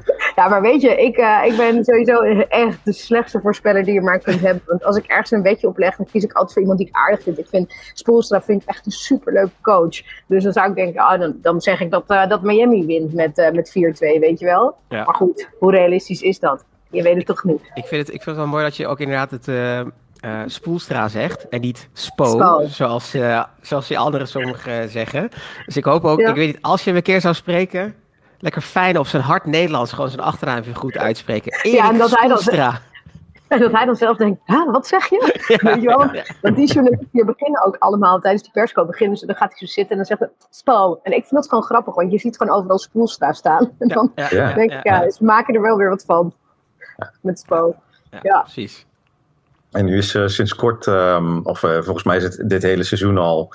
ja, 0.36 0.48
maar 0.48 0.62
weet 0.62 0.80
je, 0.82 0.96
ik, 0.96 1.18
uh, 1.18 1.42
ik 1.44 1.56
ben 1.56 1.84
sowieso 1.84 2.20
echt 2.48 2.84
de 2.84 2.92
slechtste 2.92 3.40
voorspeller 3.40 3.84
die 3.84 3.94
je 3.94 4.00
maar 4.00 4.18
kunt 4.18 4.40
hebben. 4.40 4.62
Want 4.66 4.84
als 4.84 4.96
ik 4.96 5.06
ergens 5.06 5.30
een 5.30 5.42
wetje 5.42 5.68
opleg, 5.68 5.96
dan 5.96 6.06
kies 6.06 6.24
ik 6.24 6.32
altijd 6.32 6.52
voor 6.52 6.62
iemand 6.62 6.78
die 6.78 6.88
ik 6.88 6.96
aardig 6.96 7.22
vind. 7.22 7.38
Ik 7.38 7.46
vind 7.48 7.74
Spoelstra 7.92 8.42
vind 8.42 8.62
ik 8.62 8.68
echt 8.68 8.86
een 8.86 8.92
superleuke 8.92 9.60
coach. 9.62 10.02
Dus 10.26 10.42
dan 10.42 10.52
zou 10.52 10.68
ik 10.68 10.74
denken, 10.74 11.02
oh, 11.02 11.18
dan, 11.18 11.34
dan 11.42 11.60
zeg 11.60 11.80
ik 11.80 11.90
dat, 11.90 12.10
uh, 12.10 12.28
dat 12.28 12.42
Miami 12.42 12.86
wint 12.86 13.12
met, 13.14 13.38
uh, 13.38 13.50
met 13.50 13.68
4-2, 13.68 13.72
weet 14.20 14.38
je 14.38 14.44
wel. 14.44 14.76
Ja. 14.88 15.04
Maar 15.04 15.14
goed, 15.14 15.48
hoe 15.58 15.70
realistisch 15.70 16.22
is 16.22 16.38
dat? 16.38 16.64
Je 16.90 17.02
weet 17.02 17.16
het 17.16 17.26
toch 17.26 17.44
niet. 17.44 17.60
Ik 17.74 17.86
vind 17.86 18.06
het, 18.06 18.14
ik 18.14 18.22
vind 18.22 18.24
het 18.24 18.36
wel 18.36 18.46
mooi 18.46 18.64
dat 18.64 18.76
je 18.76 18.86
ook 18.86 19.00
inderdaad 19.00 19.30
het 19.30 19.48
uh, 20.26 20.42
Spoelstra 20.46 21.08
zegt 21.08 21.48
en 21.48 21.60
niet 21.60 21.88
Spo, 21.92 22.62
zoals, 22.66 23.14
uh, 23.14 23.44
zoals 23.60 23.88
die 23.88 23.98
anderen 23.98 24.28
sommigen 24.28 24.88
zeggen. 24.88 25.28
Dus 25.66 25.76
ik 25.76 25.84
hoop 25.84 26.04
ook, 26.04 26.20
ik 26.20 26.34
weet 26.34 26.46
niet, 26.46 26.62
als 26.62 26.80
je 26.80 26.88
hem 26.88 26.96
een 26.96 27.02
keer 27.02 27.20
zou 27.20 27.34
spreken, 27.34 27.94
lekker 28.38 28.62
fijn 28.62 28.98
op 28.98 29.06
zijn 29.06 29.22
hard 29.22 29.44
Nederlands 29.44 29.92
gewoon 29.92 30.10
zijn 30.10 30.22
achternaam 30.22 30.58
even 30.58 30.74
goed 30.74 30.98
uitspreken. 30.98 31.52
Erik 31.52 31.78
ja, 31.78 31.90
en 31.90 31.98
dat 31.98 32.18
hij 32.18 32.28
dan, 32.28 32.38
en 33.48 33.60
dat 33.66 33.72
hij 33.72 33.84
dan 33.84 33.96
zelf 33.96 34.16
denkt, 34.16 34.40
wat 34.72 34.86
zeg 34.86 35.08
je? 35.08 35.18
Weet 35.62 35.82
je 35.82 35.86
wel? 35.86 36.10
Want, 36.42 36.56
die 36.56 36.66
journalisten 36.66 37.08
hier 37.12 37.24
beginnen 37.24 37.64
ook 37.64 37.76
allemaal, 37.78 38.20
tijdens 38.20 38.42
die 38.42 38.52
persco 38.52 38.84
beginnen 38.84 39.16
ze, 39.16 39.26
dan 39.26 39.36
gaat 39.36 39.48
hij 39.48 39.58
zo 39.58 39.66
zitten 39.66 39.90
en 39.90 39.96
dan 39.96 40.06
zegt 40.06 40.20
hij, 40.20 40.30
Spo. 40.50 41.00
En 41.02 41.12
ik 41.12 41.18
vind 41.18 41.34
dat 41.34 41.48
gewoon 41.48 41.64
grappig, 41.64 41.94
want 41.94 42.12
je 42.12 42.18
ziet 42.18 42.36
gewoon 42.36 42.56
overal 42.56 42.78
Spoelstra 42.78 43.32
staan. 43.32 43.70
En 43.78 43.88
dan 43.88 44.12
denk 44.54 44.72
ik, 44.72 44.80
ja, 44.82 45.10
ze 45.10 45.24
maken 45.24 45.54
er 45.54 45.62
wel 45.62 45.76
weer 45.76 45.88
wat 45.88 46.04
van. 46.06 46.34
Met 47.20 47.38
Spo. 47.38 47.74
Ja, 48.22 48.40
precies. 48.40 48.86
En 49.70 49.84
nu 49.84 49.96
is 49.96 50.14
uh, 50.14 50.26
sinds 50.26 50.54
kort, 50.54 50.86
um, 50.86 51.40
of 51.42 51.62
uh, 51.62 51.70
volgens 51.82 52.04
mij 52.04 52.16
is 52.16 52.22
het 52.22 52.48
dit 52.48 52.62
hele 52.62 52.84
seizoen 52.84 53.18
al 53.18 53.52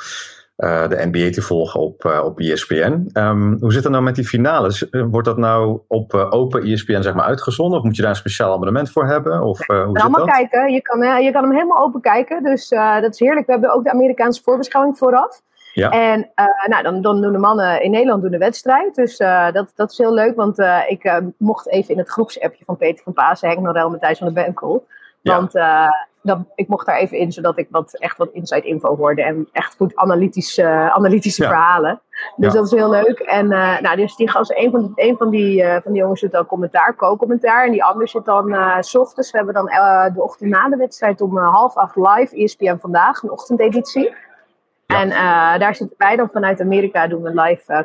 uh, 0.62 0.88
de 0.88 1.10
NBA 1.12 1.32
te 1.32 1.41
volgen 1.41 1.80
op, 1.80 2.06
uh, 2.06 2.22
op 2.24 2.39
ESPN. 2.39 2.75
Um, 2.75 3.10
ehm, 3.13 3.58
hoe 3.60 3.74
zit 3.74 3.84
het 3.84 3.91
nou 3.91 4.03
met 4.03 4.15
die 4.15 4.25
finales? 4.25 4.88
Wordt 4.91 5.27
dat 5.27 5.38
nou 5.38 5.80
op 5.88 6.13
uh, 6.13 6.27
open 6.30 6.63
ESPN 6.63 7.01
zeg 7.01 7.13
maar, 7.13 7.25
uitgezonden? 7.25 7.77
Of 7.77 7.84
moet 7.84 7.96
je 7.96 8.01
daar 8.01 8.12
een 8.12 8.18
speciaal 8.18 8.53
abonnement 8.53 8.91
voor 8.91 9.06
hebben? 9.06 9.41
Of, 9.44 9.65
hoe 9.68 9.89
zit 9.91 10.01
allemaal 10.01 10.25
dat? 10.25 10.36
kijken. 10.36 10.72
Je 10.72 10.82
kan, 10.82 11.24
je 11.24 11.32
kan 11.32 11.44
hem 11.44 11.53
helemaal 11.53 11.84
open 11.84 12.01
kijken. 12.01 12.44
Dus 12.44 12.70
dat 12.70 13.13
is 13.13 13.20
heerlijk. 13.20 13.46
We 13.46 13.51
hebben 13.51 13.74
ook 13.74 13.84
de 13.84 13.91
Amerikaanse 13.91 14.44
voorbeschouwing 14.44 14.98
vooraf. 14.98 15.41
Ja. 15.74 15.89
En 15.89 16.32
nou, 16.65 16.84
dan, 16.84 17.01
dan 17.01 17.22
doen 17.22 17.32
de 17.32 17.38
mannen 17.38 17.82
in 17.82 17.91
Nederland 17.91 18.22
doen 18.22 18.32
de 18.32 18.38
wedstrijd. 18.38 18.96
Dus 18.96 19.18
dat, 19.53 19.72
dat 19.75 19.91
is 19.91 19.98
heel 19.98 20.13
leuk. 20.13 20.36
Want 20.36 20.60
ik 20.88 21.22
mocht 21.38 21.70
even 21.70 21.94
in 21.94 22.00
het 22.00 22.10
groepsappje 22.10 22.65
van 22.65 22.77
Peter 22.77 23.03
van 23.03 23.13
Paas, 23.13 23.41
Henk 23.41 23.60
Norel 23.60 23.89
Matthijs 23.89 24.18
van 24.18 24.27
de 24.27 24.34
Benkel. 24.34 24.86
Want 25.22 25.53
dan, 26.22 26.48
ik 26.56 26.68
mocht 26.68 26.86
daar 26.86 26.98
even 26.98 27.18
in, 27.18 27.32
zodat 27.32 27.58
ik 27.58 27.68
wat, 27.70 27.98
echt 28.00 28.18
wat 28.18 28.30
inside 28.32 28.68
info 28.68 28.96
hoorde. 28.96 29.24
En 29.24 29.48
echt 29.51 29.75
goed 29.75 29.96
analytische, 29.96 30.92
analytische 30.94 31.44
verhalen. 31.44 32.01
Dus 32.36 32.54
dat 32.54 32.66
is 32.66 32.72
heel 32.72 32.90
leuk. 32.90 33.20
En 33.20 33.46
uh, 33.46 33.80
nou, 33.80 33.96
dus 33.96 34.16
die 34.16 34.30
gast, 34.30 34.51
een 34.56 34.72
van, 34.72 34.92
een 34.96 35.18
van, 35.18 35.30
die, 35.30 35.63
uh, 35.63 35.75
van 35.82 35.92
die 35.92 36.01
jongens 36.01 36.20
zit 36.20 36.32
dan 36.32 36.46
commentaar, 36.46 36.96
co-commentaar. 36.96 37.66
En 37.66 37.72
die 37.72 37.84
ander 37.84 38.08
zit 38.08 38.25
dan 38.25 38.50
uh, 38.50 38.78
s 38.80 38.96
ochtends. 38.96 39.32
We 39.32 39.38
hebben 39.38 39.56
dan 39.56 39.66
de 40.13 40.24
ochtend 40.24 40.50
na 40.50 40.70
de 40.70 40.75
wedstrijd 40.75 41.22
om 41.22 41.38
half 41.38 41.75
acht 41.75 41.96
live, 41.96 42.36
ESPN 42.36 42.78
Vandaag, 42.78 43.24
een 43.24 43.32
ochtendeditie. 43.32 44.16
En 44.86 45.10
daar 45.60 45.75
zitten 45.75 45.96
wij 45.98 46.16
dan 46.16 46.30
vanuit 46.30 46.62
Amerika, 46.62 47.08
doen 47.08 47.22
we 47.22 47.30
een 47.30 47.40
live 47.40 47.74
uh, 47.74 47.80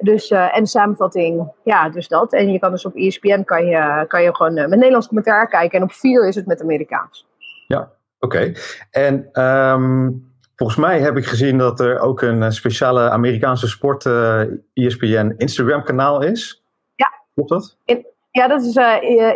dus, 0.00 0.30
uh, 0.30 0.56
en 0.56 0.66
samenvatting, 0.66 1.52
ja, 1.64 1.88
dus 1.88 2.08
dat. 2.08 2.32
En 2.32 2.52
je 2.52 2.58
kan 2.58 2.70
dus 2.70 2.84
op 2.84 2.94
ESPN 2.94 3.42
kan 3.44 3.66
je, 3.66 4.04
kan 4.08 4.22
je 4.22 4.34
gewoon 4.36 4.56
uh, 4.56 4.66
met 4.66 4.78
Nederlands 4.78 5.06
commentaar 5.06 5.48
kijken. 5.48 5.78
En 5.78 5.84
op 5.84 5.92
vier 5.92 6.28
is 6.28 6.34
het 6.34 6.46
met 6.46 6.62
Amerikaans. 6.62 7.26
Ja, 7.66 7.90
oké. 8.18 8.52
En 8.90 9.42
um, 9.42 10.32
volgens 10.54 10.78
mij 10.78 11.00
heb 11.00 11.16
ik 11.16 11.26
gezien 11.26 11.58
dat 11.58 11.80
er 11.80 12.00
ook 12.00 12.22
een 12.22 12.42
eh, 12.42 12.50
speciale 12.50 13.10
Amerikaanse 13.10 13.68
sport 13.68 14.04
uh, 14.04 14.40
ESPN 14.74 15.34
Instagram 15.36 15.82
kanaal 15.82 16.22
is. 16.22 16.64
Ja. 16.94 17.12
Klopt 17.34 17.50
dat? 17.50 17.76
In, 17.84 18.06
ja, 18.30 18.48
dat 18.48 18.62
is 18.62 18.76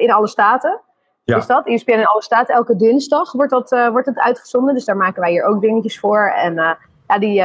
in 0.01 0.13
alle 0.13 0.29
staten. 0.29 0.81
Ja. 1.25 1.37
Is 1.37 1.47
dat? 1.47 1.67
ESPN 1.67 1.91
in 1.91 2.07
alle 2.07 2.23
staten. 2.23 2.55
Elke 2.55 2.77
dinsdag 2.77 3.33
wordt, 3.33 3.51
dat, 3.51 3.71
wordt 3.71 4.07
het 4.07 4.19
uitgezonden. 4.19 4.75
Dus 4.75 4.85
daar 4.85 4.97
maken 4.97 5.21
wij 5.21 5.31
hier 5.31 5.45
ook 5.45 5.61
dingetjes 5.61 5.99
voor. 5.99 6.33
En 6.37 6.55
ja, 7.07 7.19
die, 7.19 7.43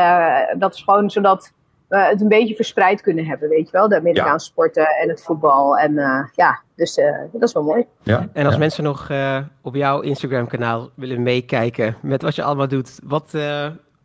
dat 0.60 0.74
is 0.74 0.84
gewoon 0.84 1.10
zodat 1.10 1.54
uh, 1.90 2.08
het 2.08 2.22
een 2.22 2.28
beetje 2.28 2.56
verspreid 2.56 3.02
kunnen 3.02 3.26
hebben, 3.26 3.50
weet 3.50 3.66
je 3.66 3.72
wel. 3.72 3.88
De 3.88 3.98
Amerikaanse 3.98 4.46
sporten 4.46 4.88
en 4.88 5.10
het 5.10 5.24
voetbal. 5.24 5.78
En 5.78 5.92
uh, 5.92 6.26
ja, 6.34 6.60
dus 6.76 6.98
uh, 6.98 7.18
dat 7.32 7.44
is 7.44 7.54
wel 7.54 7.64
mooi. 7.64 7.86
Ja, 8.04 8.28
en 8.34 8.46
als 8.46 8.58
mensen 8.58 8.84
nog 8.84 9.12
op 9.62 9.76
jouw 9.76 10.00
Instagram-kanaal 10.00 10.90
willen 10.96 11.24
meekijken 11.24 11.96
met 12.02 12.22
wat 12.22 12.36
je 12.36 12.44
allemaal 12.44 12.68
doet, 12.68 13.00
wat, 13.04 13.32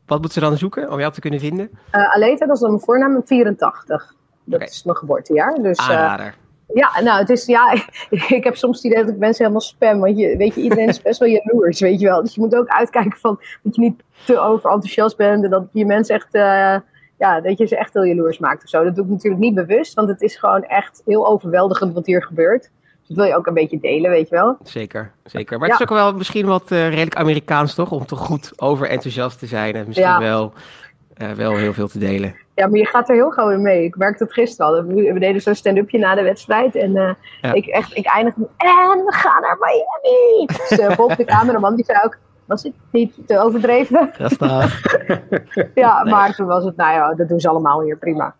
wat 0.06 0.20
moeten 0.20 0.30
ze 0.32 0.40
dan 0.40 0.58
zoeken 0.58 0.92
om 0.92 0.98
jou 0.98 1.12
te 1.12 1.20
kunnen 1.20 1.40
vinden? 1.40 1.70
Aleta, 1.90 2.46
dat 2.46 2.54
is 2.54 2.60
dan 2.60 2.70
mijn 2.70 2.82
voornaam, 2.82 3.22
84. 3.24 4.14
Dat 4.44 4.60
is 4.60 4.82
mijn 4.84 4.96
geboortejaar. 4.96 5.54
Dus, 5.54 5.78
Aanrader. 5.78 6.34
Ja, 6.74 7.00
nou, 7.02 7.18
het 7.18 7.30
is, 7.30 7.46
ja, 7.46 7.72
ik 8.38 8.44
heb 8.44 8.56
soms 8.56 8.76
het 8.76 8.92
idee 8.92 9.04
dat 9.04 9.14
ik 9.14 9.18
mensen 9.18 9.42
helemaal 9.42 9.66
spam. 9.66 10.00
Want 10.00 10.18
je, 10.18 10.36
weet 10.36 10.54
je, 10.54 10.60
iedereen 10.60 10.88
is 10.88 11.02
best 11.02 11.18
wel 11.18 11.28
jaloers, 11.28 11.80
weet 11.80 12.00
je 12.00 12.06
wel. 12.06 12.22
Dus 12.22 12.34
je 12.34 12.40
moet 12.40 12.54
ook 12.54 12.68
uitkijken 12.68 13.18
van 13.18 13.40
dat 13.62 13.74
je 13.74 13.80
niet 13.80 14.02
te 14.24 14.38
overenthousiast 14.38 15.16
bent. 15.16 15.44
En 15.44 15.50
dat 15.50 15.66
je 15.72 15.86
mensen 15.86 16.14
echt 16.14 16.32
ja, 17.24 17.40
dat 17.40 17.58
je 17.58 17.66
ze 17.66 17.76
echt 17.76 17.94
heel 17.94 18.04
jaloers 18.04 18.38
maakt 18.38 18.62
of 18.62 18.68
zo. 18.68 18.84
Dat 18.84 18.94
doe 18.94 19.04
ik 19.04 19.10
natuurlijk 19.10 19.42
niet 19.42 19.54
bewust, 19.54 19.94
want 19.94 20.08
het 20.08 20.22
is 20.22 20.36
gewoon 20.36 20.64
echt 20.64 21.02
heel 21.04 21.26
overweldigend 21.26 21.94
wat 21.94 22.06
hier 22.06 22.22
gebeurt. 22.22 22.70
Dus 22.98 23.08
dat 23.08 23.16
wil 23.16 23.26
je 23.26 23.36
ook 23.36 23.46
een 23.46 23.54
beetje 23.54 23.80
delen, 23.80 24.10
weet 24.10 24.28
je 24.28 24.34
wel. 24.34 24.56
Zeker, 24.62 25.10
zeker. 25.24 25.58
Maar 25.58 25.68
het 25.68 25.80
is 25.80 25.86
ook 25.86 25.96
wel 25.96 26.12
misschien 26.12 26.46
wat 26.46 26.72
uh, 26.72 26.88
redelijk 26.88 27.16
Amerikaans, 27.16 27.74
toch? 27.74 27.90
Om 27.90 28.06
toch 28.06 28.18
goed 28.18 28.52
overenthousiast 28.56 29.38
te 29.38 29.46
zijn 29.46 29.74
en 29.74 29.86
misschien 29.86 30.18
wel, 30.18 30.52
uh, 31.22 31.30
wel 31.30 31.56
heel 31.56 31.72
veel 31.72 31.88
te 31.88 31.98
delen. 31.98 32.34
Ja, 32.54 32.66
maar 32.66 32.78
je 32.78 32.86
gaat 32.86 33.08
er 33.08 33.14
heel 33.14 33.30
gauw 33.30 33.50
in 33.50 33.62
mee. 33.62 33.84
Ik 33.84 33.96
merkte 33.96 34.24
het 34.24 34.32
gisteren 34.32 34.66
al. 34.66 34.84
We 34.84 35.18
deden 35.18 35.40
zo'n 35.40 35.54
stand-upje 35.54 35.98
na 35.98 36.14
de 36.14 36.22
wedstrijd. 36.22 36.74
En 36.74 36.90
uh, 36.96 37.10
ja. 37.40 37.52
ik, 37.52 37.66
echt, 37.66 37.96
ik 37.96 38.06
eindig 38.06 38.36
met, 38.36 38.48
en 38.56 39.04
we 39.04 39.12
gaan 39.12 39.40
naar 39.40 39.56
Miami. 39.60 40.46
Dus 40.46 40.96
Bob, 40.96 41.16
de 41.16 41.24
cameraman, 41.34 41.76
die 41.76 41.84
zei 41.84 41.98
ook, 42.04 42.18
was 42.46 42.62
het 42.62 42.72
niet 42.90 43.14
te 43.26 43.38
overdreven? 43.38 44.10
ja, 45.74 46.04
maar 46.14 46.34
toen 46.34 46.46
was 46.46 46.64
het, 46.64 46.76
nou 46.76 46.92
ja, 46.92 47.14
dat 47.14 47.28
doen 47.28 47.40
ze 47.40 47.48
allemaal 47.48 47.82
hier 47.82 47.96
prima. 47.96 48.34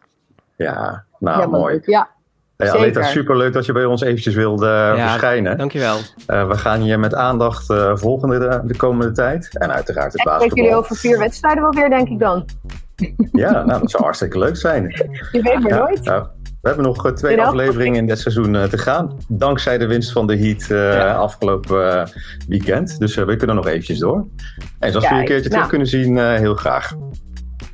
Ja, 0.56 1.04
nou 1.18 1.40
ja, 1.40 1.46
mooi. 1.46 1.80
Ja, 1.84 2.08
ja, 2.56 2.72
Aleta, 2.72 3.02
superleuk 3.02 3.52
dat 3.52 3.66
je 3.66 3.72
bij 3.72 3.84
ons 3.84 4.00
eventjes 4.00 4.34
wilde 4.34 4.66
uh, 4.66 4.96
ja, 4.96 5.08
verschijnen. 5.08 5.58
Dankjewel. 5.58 5.96
Uh, 5.96 6.48
we 6.48 6.56
gaan 6.56 6.84
je 6.84 6.96
met 6.96 7.14
aandacht 7.14 7.70
uh, 7.70 7.96
volgen 7.96 8.28
de, 8.28 8.60
de, 8.64 8.76
komende 8.76 9.12
tijd. 9.12 9.58
En 9.58 9.72
uiteraard 9.72 10.12
het 10.12 10.22
basketbal. 10.24 10.48
Ik 10.48 10.56
jullie 10.56 10.76
over 10.76 10.96
vier 10.96 11.18
wedstrijden 11.18 11.62
wel 11.62 11.72
weer, 11.72 11.88
denk 11.88 12.08
ik 12.08 12.18
dan. 12.18 12.44
Ja, 13.32 13.64
nou, 13.64 13.80
dat 13.80 13.90
zou 13.90 14.02
hartstikke 14.02 14.38
leuk 14.38 14.56
zijn. 14.56 14.86
Je 15.32 15.42
weet 15.42 15.60
maar 15.60 15.78
nooit. 15.78 16.04
Nou, 16.04 16.26
we 16.64 16.70
hebben 16.70 16.86
nog 16.86 17.12
twee 17.12 17.42
afleveringen 17.42 17.98
in 17.98 18.06
dit 18.06 18.18
seizoen 18.18 18.52
te 18.52 18.78
gaan. 18.78 19.16
Dankzij 19.28 19.78
de 19.78 19.86
winst 19.86 20.12
van 20.12 20.26
de 20.26 20.38
Heat 20.38 20.68
uh, 20.70 21.18
afgelopen 21.18 22.08
weekend. 22.48 22.98
Dus 22.98 23.14
we 23.14 23.36
kunnen 23.36 23.56
nog 23.56 23.66
eventjes 23.66 23.98
door. 23.98 24.26
En 24.78 24.94
als 24.94 25.08
we 25.08 25.14
je 25.14 25.20
een 25.20 25.26
keertje 25.26 25.50
nou. 25.50 25.50
terug 25.50 25.68
kunnen 25.68 25.86
zien, 25.86 26.18
heel 26.18 26.54
graag. 26.54 26.94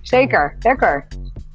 Zeker, 0.01 0.57
lekker. 0.61 1.07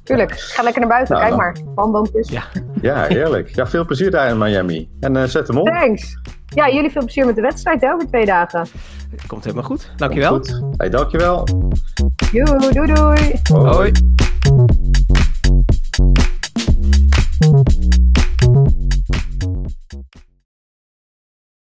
Tuurlijk, 0.02 0.32
ga 0.32 0.62
lekker 0.62 0.80
naar 0.80 0.90
buiten, 0.90 1.14
nou, 1.14 1.26
kijk 1.26 1.40
maar. 1.40 1.56
Palmboompjes. 1.74 2.28
Ja. 2.28 2.42
ja, 2.80 3.04
heerlijk. 3.04 3.48
Ja, 3.54 3.66
veel 3.66 3.84
plezier 3.84 4.10
daar 4.10 4.28
in 4.28 4.38
Miami. 4.38 4.90
En 5.00 5.16
uh, 5.16 5.22
zet 5.22 5.48
hem 5.48 5.58
op. 5.58 5.66
Thanks. 5.66 6.18
Ja, 6.46 6.70
jullie 6.70 6.90
veel 6.90 7.02
plezier 7.02 7.26
met 7.26 7.34
de 7.34 7.40
wedstrijd 7.40 7.80
hè, 7.80 7.92
over 7.92 8.06
twee 8.06 8.24
dagen. 8.24 8.66
Komt 9.26 9.44
helemaal 9.44 9.64
goed. 9.64 9.90
Dankjewel. 9.96 10.32
Goed. 10.32 10.60
Hey, 10.76 10.90
dankjewel. 10.90 11.48
Joe, 12.32 12.72
doei 12.72 12.94
doei. 12.94 13.40
Hoi. 13.52 13.68
Hoi. 13.68 13.92
Thank 17.38 17.68
you. 17.74 18.15